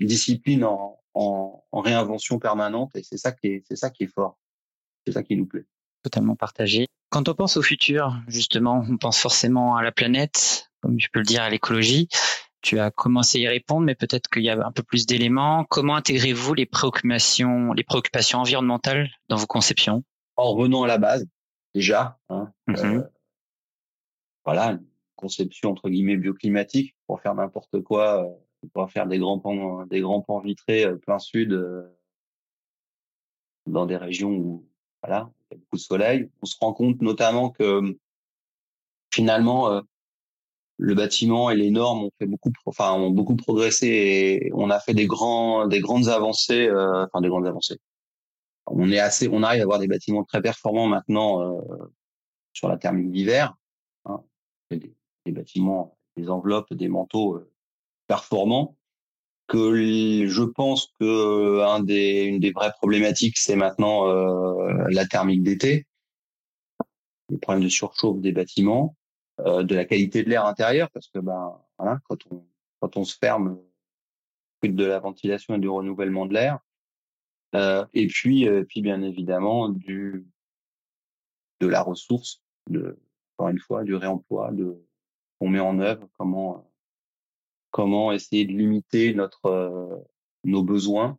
une 0.00 0.08
discipline 0.08 0.64
en, 0.64 1.00
en, 1.14 1.64
en 1.72 1.80
réinvention 1.80 2.38
permanente 2.38 2.94
et 2.94 3.02
c'est 3.02 3.18
ça 3.18 3.32
qui 3.32 3.48
est 3.48 3.64
c'est 3.66 3.76
ça 3.76 3.90
qui 3.90 4.04
est 4.04 4.12
fort, 4.12 4.38
c'est 5.06 5.12
ça 5.12 5.22
qui 5.22 5.36
nous 5.36 5.46
plaît. 5.46 5.66
Totalement 6.02 6.36
partagé. 6.36 6.86
Quand 7.10 7.28
on 7.28 7.34
pense 7.34 7.56
au 7.56 7.62
futur, 7.62 8.14
justement, 8.28 8.84
on 8.88 8.98
pense 8.98 9.18
forcément 9.18 9.76
à 9.76 9.82
la 9.82 9.92
planète, 9.92 10.70
comme 10.80 10.96
tu 10.96 11.08
peux 11.10 11.20
le 11.20 11.24
dire, 11.24 11.42
à 11.42 11.50
l'écologie. 11.50 12.08
Tu 12.60 12.78
as 12.80 12.90
commencé 12.90 13.38
à 13.38 13.40
y 13.42 13.48
répondre, 13.48 13.86
mais 13.86 13.94
peut-être 13.94 14.28
qu'il 14.28 14.42
y 14.42 14.50
a 14.50 14.66
un 14.66 14.72
peu 14.72 14.82
plus 14.82 15.06
d'éléments. 15.06 15.64
Comment 15.70 15.96
intégrez-vous 15.96 16.54
les 16.54 16.66
préoccupations, 16.66 17.72
les 17.72 17.84
préoccupations 17.84 18.40
environnementales 18.40 19.10
dans 19.28 19.36
vos 19.36 19.46
conceptions? 19.46 20.02
En 20.36 20.52
revenant 20.52 20.82
à 20.82 20.86
la 20.86 20.98
base, 20.98 21.26
déjà. 21.78 22.18
Hein, 22.28 22.52
mmh 22.66 22.74
euh, 22.76 23.02
voilà, 24.44 24.72
une 24.72 24.86
conception 25.16 25.70
entre 25.70 25.88
guillemets 25.90 26.16
bioclimatique 26.16 26.96
pour 27.06 27.20
faire 27.20 27.34
n'importe 27.34 27.80
quoi, 27.82 28.24
euh, 28.24 28.68
pour 28.72 28.90
faire 28.90 29.06
des 29.06 29.18
grands 29.18 29.38
pans, 29.38 29.86
des 29.86 30.00
grands 30.00 30.22
pans 30.22 30.40
vitrés 30.40 30.84
euh, 30.84 30.96
plein 30.96 31.18
sud 31.18 31.50
dans 33.66 33.86
des 33.86 33.96
régions 33.96 34.32
où 34.32 34.66
voilà, 35.02 35.30
il 35.50 35.54
y 35.54 35.56
a 35.56 35.60
beaucoup 35.60 35.76
de 35.76 35.80
soleil. 35.80 36.30
On 36.42 36.46
se 36.46 36.56
rend 36.60 36.72
compte 36.72 37.00
notamment 37.00 37.50
que 37.50 37.96
finalement 39.12 39.70
euh, 39.70 39.80
le 40.78 40.94
bâtiment 40.94 41.50
et 41.50 41.56
les 41.56 41.70
normes 41.70 42.04
ont 42.04 42.10
fait 42.18 42.26
beaucoup, 42.26 42.52
enfin 42.66 42.92
ont 42.94 43.10
beaucoup 43.10 43.36
progressé 43.36 43.86
et 43.86 44.50
on 44.54 44.70
a 44.70 44.80
fait 44.80 44.94
des 44.94 45.06
grands, 45.06 45.66
des 45.66 45.80
grandes 45.80 46.08
avancées, 46.08 46.68
euh, 46.68 47.04
enfin 47.04 47.20
des 47.20 47.28
grandes 47.28 47.46
avancées 47.46 47.78
on 48.70 48.90
est 48.90 48.98
assez, 48.98 49.28
on 49.28 49.42
arrive 49.42 49.60
à 49.60 49.64
avoir 49.64 49.78
des 49.78 49.88
bâtiments 49.88 50.24
très 50.24 50.42
performants 50.42 50.86
maintenant 50.86 51.42
euh, 51.42 51.60
sur 52.52 52.68
la 52.68 52.76
thermique 52.76 53.10
d'hiver. 53.10 53.54
Hein, 54.04 54.22
des, 54.70 55.32
bâtiments, 55.32 55.98
des 56.16 56.30
enveloppes, 56.30 56.72
des 56.72 56.88
manteaux 56.88 57.40
performants. 58.06 58.76
Que 59.46 59.74
je 60.26 60.42
pense 60.42 60.92
que 61.00 61.62
un 61.62 61.80
des, 61.82 62.24
une 62.24 62.38
des 62.38 62.52
vraies 62.52 62.72
problématiques, 62.76 63.38
c'est 63.38 63.56
maintenant 63.56 64.06
la 64.90 65.06
thermique 65.06 65.42
d'été, 65.42 65.86
le 67.30 67.38
problème 67.38 67.64
de 67.64 67.70
surchauffe 67.70 68.20
des 68.20 68.32
bâtiments, 68.32 68.94
de 69.38 69.74
la 69.74 69.86
qualité 69.86 70.22
de 70.22 70.28
l'air 70.28 70.44
intérieur, 70.44 70.90
parce 70.90 71.08
que 71.08 71.18
ben 71.18 71.58
voilà, 71.78 71.98
quand 72.10 72.18
on 72.30 72.44
quand 72.80 72.96
on 72.96 73.04
se 73.04 73.16
ferme, 73.16 73.58
de 74.62 74.84
la 74.84 74.98
ventilation 74.98 75.54
et 75.54 75.58
du 75.58 75.68
renouvellement 75.68 76.26
de 76.26 76.34
l'air. 76.34 76.58
Euh, 77.54 77.86
et 77.94 78.06
puis, 78.06 78.48
euh, 78.48 78.64
puis 78.64 78.82
bien 78.82 79.02
évidemment 79.02 79.68
du 79.68 80.26
de 81.60 81.66
la 81.66 81.82
ressource, 81.82 82.42
de 82.68 82.98
encore 83.36 83.50
une 83.50 83.58
fois 83.58 83.84
du 83.84 83.94
réemploi, 83.94 84.52
de 84.52 84.76
qu'on 85.38 85.48
met 85.48 85.60
en 85.60 85.78
œuvre, 85.78 86.08
comment 86.18 86.70
comment 87.70 88.12
essayer 88.12 88.44
de 88.44 88.52
limiter 88.52 89.14
notre 89.14 89.46
euh, 89.46 89.96
nos 90.44 90.62
besoins, 90.62 91.18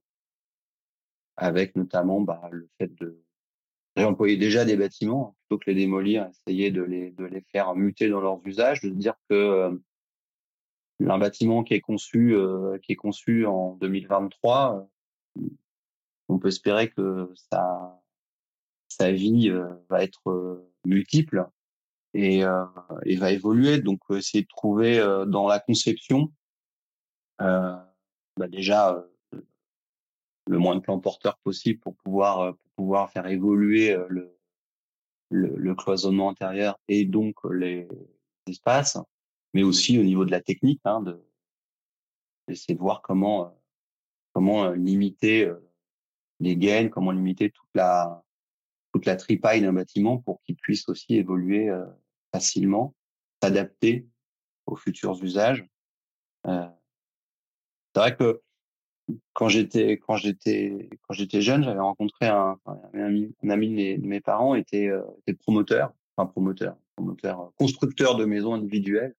avec 1.37 1.75
notamment 1.75 2.21
bah, 2.21 2.49
le 2.51 2.69
fait 2.77 2.93
de 2.95 3.21
réemployer 3.95 4.37
déjà 4.37 4.65
des 4.65 4.77
bâtiments 4.77 5.35
plutôt 5.47 5.59
que 5.59 5.69
les 5.71 5.75
démolir, 5.75 6.29
essayer 6.29 6.71
de 6.71 6.81
les 6.83 7.11
de 7.11 7.25
les 7.25 7.41
faire 7.41 7.75
muter 7.75 8.09
dans 8.09 8.21
leurs 8.21 8.45
usages, 8.45 8.81
de 8.81 8.89
dire 8.89 9.15
que 9.29 9.35
euh, 9.35 9.77
un 11.07 11.17
bâtiment 11.17 11.63
qui 11.63 11.73
est 11.73 11.81
conçu 11.81 12.35
euh, 12.35 12.77
qui 12.79 12.93
est 12.93 12.97
conçu 12.97 13.45
en 13.45 13.75
2023 13.75 14.89
on 16.29 16.37
peut 16.39 16.47
espérer 16.49 16.89
que 16.91 17.31
sa, 17.51 17.99
sa 18.87 19.11
vie 19.11 19.49
euh, 19.49 19.67
va 19.89 20.03
être 20.03 20.29
euh, 20.29 20.71
multiple 20.85 21.47
et, 22.13 22.43
euh, 22.43 22.65
et 23.05 23.15
va 23.15 23.31
évoluer. 23.31 23.79
Donc, 23.79 23.99
essayer 24.11 24.43
de 24.43 24.47
trouver 24.47 24.97
dans 25.27 25.47
la 25.47 25.59
conception 25.59 26.31
bah 27.39 28.47
déjà 28.49 29.01
le 30.47 30.57
moins 30.57 30.75
de 30.75 30.81
plans 30.81 30.99
porteurs 30.99 31.37
possible 31.37 31.79
pour 31.79 31.95
pouvoir 31.95 32.53
pour 32.57 32.71
pouvoir 32.75 33.11
faire 33.11 33.27
évoluer 33.27 33.97
le, 34.09 34.37
le, 35.29 35.55
le 35.55 35.75
cloisonnement 35.75 36.29
intérieur 36.29 36.77
et 36.89 37.05
donc 37.05 37.35
les 37.49 37.87
espaces, 38.47 38.97
mais 39.53 39.63
aussi 39.63 39.97
au 39.99 40.03
niveau 40.03 40.25
de 40.25 40.31
la 40.31 40.41
technique, 40.41 40.81
hein, 40.83 41.01
de 41.01 41.21
d'essayer 42.47 42.75
de 42.75 42.79
voir 42.79 43.01
comment 43.01 43.57
comment 44.33 44.69
limiter 44.71 45.49
les 46.39 46.55
gaines, 46.55 46.89
comment 46.89 47.11
limiter 47.11 47.51
toute 47.51 47.69
la 47.75 48.23
toute 48.91 49.05
la 49.05 49.15
tripaille 49.15 49.61
d'un 49.61 49.73
bâtiment 49.73 50.17
pour 50.17 50.41
qu'il 50.41 50.55
puisse 50.55 50.89
aussi 50.89 51.15
évoluer 51.15 51.69
euh, 51.69 51.85
facilement, 52.33 52.95
s'adapter 53.41 54.07
aux 54.65 54.75
futurs 54.75 55.23
usages. 55.23 55.63
Euh, 56.47 56.67
c'est 57.93 57.99
vrai 57.99 58.15
que 58.15 58.41
quand 59.33 59.47
j'étais 59.47 59.93
quand 59.93 60.15
j'étais 60.15 60.89
quand 61.01 61.13
j'étais 61.13 61.41
jeune, 61.41 61.63
j'avais 61.63 61.79
rencontré 61.79 62.27
un, 62.27 62.59
un, 62.65 62.99
ami, 62.99 63.35
un 63.43 63.49
ami 63.49 63.69
de 63.69 63.75
mes, 63.75 63.97
de 63.97 64.07
mes 64.07 64.21
parents 64.21 64.55
était, 64.55 64.87
euh, 64.87 65.03
était 65.21 65.37
promoteur, 65.37 65.93
enfin 66.15 66.27
promoteur, 66.27 66.77
promoteur, 66.95 67.51
constructeur 67.57 68.15
de 68.15 68.25
maisons 68.25 68.53
individuelles 68.53 69.15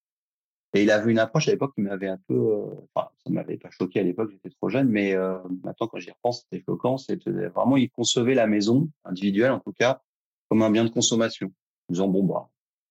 et 0.72 0.82
il 0.84 0.90
avait 0.90 1.10
une 1.10 1.18
approche 1.18 1.48
à 1.48 1.50
l'époque 1.50 1.74
qui 1.74 1.80
m'avait 1.80 2.08
un 2.08 2.18
peu, 2.28 2.34
euh, 2.34 2.74
enfin, 2.94 3.08
ça 3.24 3.32
m'avait 3.32 3.56
pas 3.56 3.70
choqué 3.70 4.00
à 4.00 4.02
l'époque, 4.04 4.30
j'étais 4.30 4.50
trop 4.50 4.68
jeune, 4.68 4.88
mais 4.88 5.14
euh, 5.14 5.38
maintenant 5.64 5.88
quand 5.88 5.98
j'y 5.98 6.12
repense, 6.12 6.42
c'était 6.42 6.62
choquant. 6.64 6.96
C'était 6.96 7.30
vraiment, 7.48 7.76
il 7.76 7.90
concevait 7.90 8.34
la 8.34 8.46
maison 8.46 8.88
individuelle, 9.04 9.50
en 9.50 9.60
tout 9.60 9.72
cas, 9.72 10.00
comme 10.48 10.62
un 10.62 10.70
bien 10.70 10.84
de 10.84 10.90
consommation, 10.90 11.48
en 11.48 11.92
disant 11.92 12.08
bon 12.08 12.24
bah, 12.24 12.48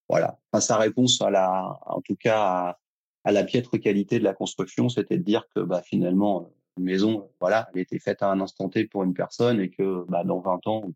voilà. 0.09 0.39
Enfin, 0.51 0.61
sa 0.61 0.77
réponse 0.77 1.21
à 1.21 1.29
la, 1.29 1.79
en 1.85 2.01
tout 2.01 2.17
cas, 2.17 2.41
à, 2.41 2.79
à 3.23 3.31
la 3.31 3.43
piètre 3.43 3.79
qualité 3.79 4.19
de 4.19 4.25
la 4.25 4.33
construction, 4.33 4.89
c'était 4.89 5.17
de 5.17 5.23
dire 5.23 5.47
que 5.55 5.61
bah 5.61 5.81
finalement, 5.81 6.51
une 6.77 6.83
maison, 6.83 7.29
voilà, 7.39 7.69
elle 7.73 7.81
était 7.81 7.99
faite 7.99 8.21
à 8.23 8.29
un 8.29 8.41
instant 8.41 8.69
T 8.69 8.85
pour 8.85 9.03
une 9.03 9.13
personne 9.13 9.59
et 9.61 9.69
que 9.69 10.05
bah 10.09 10.23
dans 10.25 10.39
20 10.39 10.67
ans, 10.67 10.91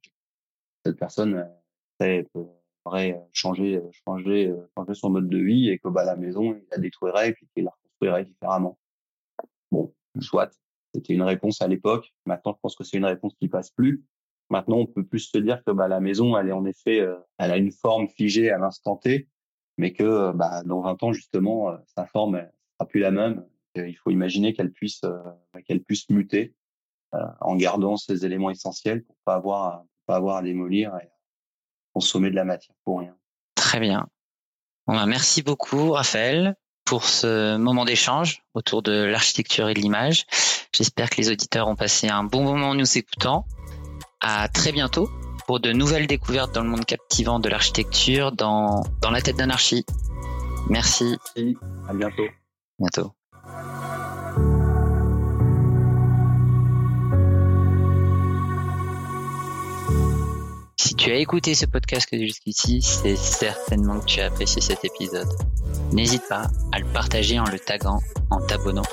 cette 0.86 0.98
personne, 0.98 1.50
elle, 2.00 2.26
aurait 2.86 3.22
changer, 3.32 3.82
changer, 4.06 4.54
changer 4.78 4.94
son 4.94 5.10
mode 5.10 5.30
de 5.30 5.38
vie 5.38 5.70
et 5.70 5.80
que 5.80 5.88
bah, 5.88 6.04
la 6.04 6.16
maison, 6.16 6.54
il 6.54 6.66
la 6.72 6.78
détruirait 6.78 7.30
et 7.30 7.36
qu'il 7.54 7.64
la 7.64 7.72
reconstruirait 7.72 8.26
différemment. 8.26 8.78
Bon, 9.72 9.94
soit. 10.20 10.52
C'était 10.94 11.14
une 11.14 11.24
réponse 11.24 11.62
à 11.62 11.68
l'époque. 11.68 12.14
Maintenant, 12.26 12.54
je 12.54 12.60
pense 12.62 12.76
que 12.76 12.84
c'est 12.84 12.98
une 12.98 13.06
réponse 13.06 13.34
qui 13.40 13.48
passe 13.48 13.72
plus. 13.72 14.04
Maintenant, 14.50 14.78
on 14.78 14.86
peut 14.86 15.06
plus 15.06 15.20
se 15.20 15.38
dire 15.38 15.64
que 15.64 15.72
bah, 15.72 15.88
la 15.88 16.00
maison, 16.00 16.38
elle 16.38 16.50
est 16.50 16.54
en 16.54 16.66
effet, 16.66 17.08
elle 17.38 17.52
a 17.52 17.58
une 17.58 17.72
forme 17.72 18.08
figée 18.10 18.52
à 18.52 18.58
l'instant 18.58 18.98
T, 18.98 19.28
mais 19.78 19.94
que 19.94 20.32
bah, 20.34 20.62
dans 20.64 20.82
20 20.82 21.02
ans, 21.04 21.14
justement, 21.14 21.76
sa 21.96 22.06
forme 22.06 22.38
ne 22.38 22.42
sera 22.42 22.88
plus 22.88 23.00
la 23.00 23.12
même. 23.12 23.46
il 23.76 23.96
faut 23.96 24.12
imaginer 24.12 24.54
qu'elle 24.54 24.72
puisse, 24.72 25.02
qu'elle 25.66 25.82
puisse 25.82 26.10
muter 26.10 26.54
en 27.42 27.56
gardant 27.56 27.98
ces 27.98 28.26
éléments 28.26 28.50
essentiels 28.50 29.04
pour 29.04 29.16
pas 29.26 29.36
avoir, 29.36 29.86
pas 30.06 30.16
avoir 30.16 30.38
à 30.38 30.42
démolir 30.44 30.94
consommer 31.94 32.30
de 32.30 32.36
la 32.36 32.44
matière 32.44 32.76
pour 32.84 33.00
rien. 33.00 33.16
Très 33.56 33.80
bien. 33.80 34.08
Bon, 34.88 34.96
ben, 34.96 35.06
merci 35.06 35.42
beaucoup, 35.44 35.92
Raphaël, 35.92 36.56
pour 36.86 37.06
ce 37.06 37.56
moment 37.58 37.86
d'échange 37.86 38.44
autour 38.54 38.82
de 38.82 38.92
l'architecture 38.92 39.70
et 39.70 39.74
de 39.74 39.80
l'image. 39.80 40.26
J'espère 40.74 41.10
que 41.10 41.18
les 41.18 41.32
auditeurs 41.32 41.68
ont 41.68 41.76
passé 41.76 42.10
un 42.10 42.24
bon 42.24 42.44
moment 42.44 42.70
en 42.70 42.76
nous 42.76 42.98
écoutant. 42.98 43.46
À 44.20 44.48
très 44.48 44.72
bientôt 44.72 45.10
pour 45.48 45.60
de 45.60 45.72
nouvelles 45.72 46.08
découvertes 46.08 46.54
dans 46.54 46.64
le 46.64 46.70
monde 46.70 46.86
captivant 46.86 47.40
de 47.40 47.50
l'architecture 47.50 48.32
dans, 48.32 48.84
dans 49.02 49.12
la 49.12 49.22
tête 49.22 49.38
d'anarchie. 49.38 49.86
Merci. 50.70 51.18
Merci. 51.36 51.58
À 51.88 51.94
bientôt. 51.94 52.24
Bientôt. 52.80 53.14
Tu 61.04 61.12
as 61.12 61.16
écouté 61.16 61.54
ce 61.54 61.66
podcast 61.66 62.08
jusqu'ici, 62.14 62.82
c'est 62.82 63.18
certainement 63.18 64.00
que 64.00 64.06
tu 64.06 64.22
as 64.22 64.28
apprécié 64.28 64.62
cet 64.62 64.86
épisode. 64.86 65.28
N'hésite 65.92 66.24
pas 66.30 66.48
à 66.72 66.80
le 66.80 66.86
partager 66.94 67.38
en 67.38 67.44
le 67.44 67.60
taguant, 67.60 68.00
en 68.30 68.40
t'abonnant 68.40 68.86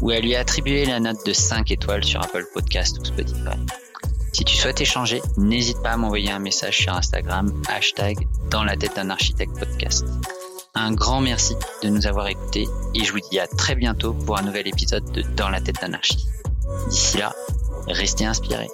ou 0.00 0.10
à 0.10 0.20
lui 0.20 0.36
attribuer 0.36 0.84
la 0.84 1.00
note 1.00 1.26
de 1.26 1.32
5 1.32 1.68
étoiles 1.72 2.04
sur 2.04 2.22
Apple 2.22 2.44
Podcast 2.54 3.00
ou 3.00 3.04
Spotify. 3.04 3.58
Si 4.32 4.44
tu 4.44 4.54
souhaites 4.54 4.80
échanger, 4.80 5.20
n'hésite 5.38 5.82
pas 5.82 5.90
à 5.90 5.96
m'envoyer 5.96 6.30
un 6.30 6.38
message 6.38 6.78
sur 6.78 6.94
Instagram, 6.94 7.52
hashtag 7.68 8.16
dans 8.48 8.62
la 8.62 8.76
tête 8.76 8.94
d'un 8.94 9.10
architecte 9.10 9.58
podcast. 9.58 10.04
Un 10.76 10.92
grand 10.92 11.20
merci 11.20 11.56
de 11.82 11.88
nous 11.88 12.06
avoir 12.06 12.28
écoutés 12.28 12.68
et 12.94 13.02
je 13.02 13.10
vous 13.10 13.20
dis 13.28 13.40
à 13.40 13.48
très 13.48 13.74
bientôt 13.74 14.14
pour 14.14 14.38
un 14.38 14.42
nouvel 14.42 14.68
épisode 14.68 15.10
de 15.10 15.22
Dans 15.34 15.48
la 15.48 15.60
tête 15.60 15.80
d'anarchie. 15.80 16.28
D'ici 16.90 17.18
là, 17.18 17.34
restez 17.88 18.24
inspirés. 18.24 18.68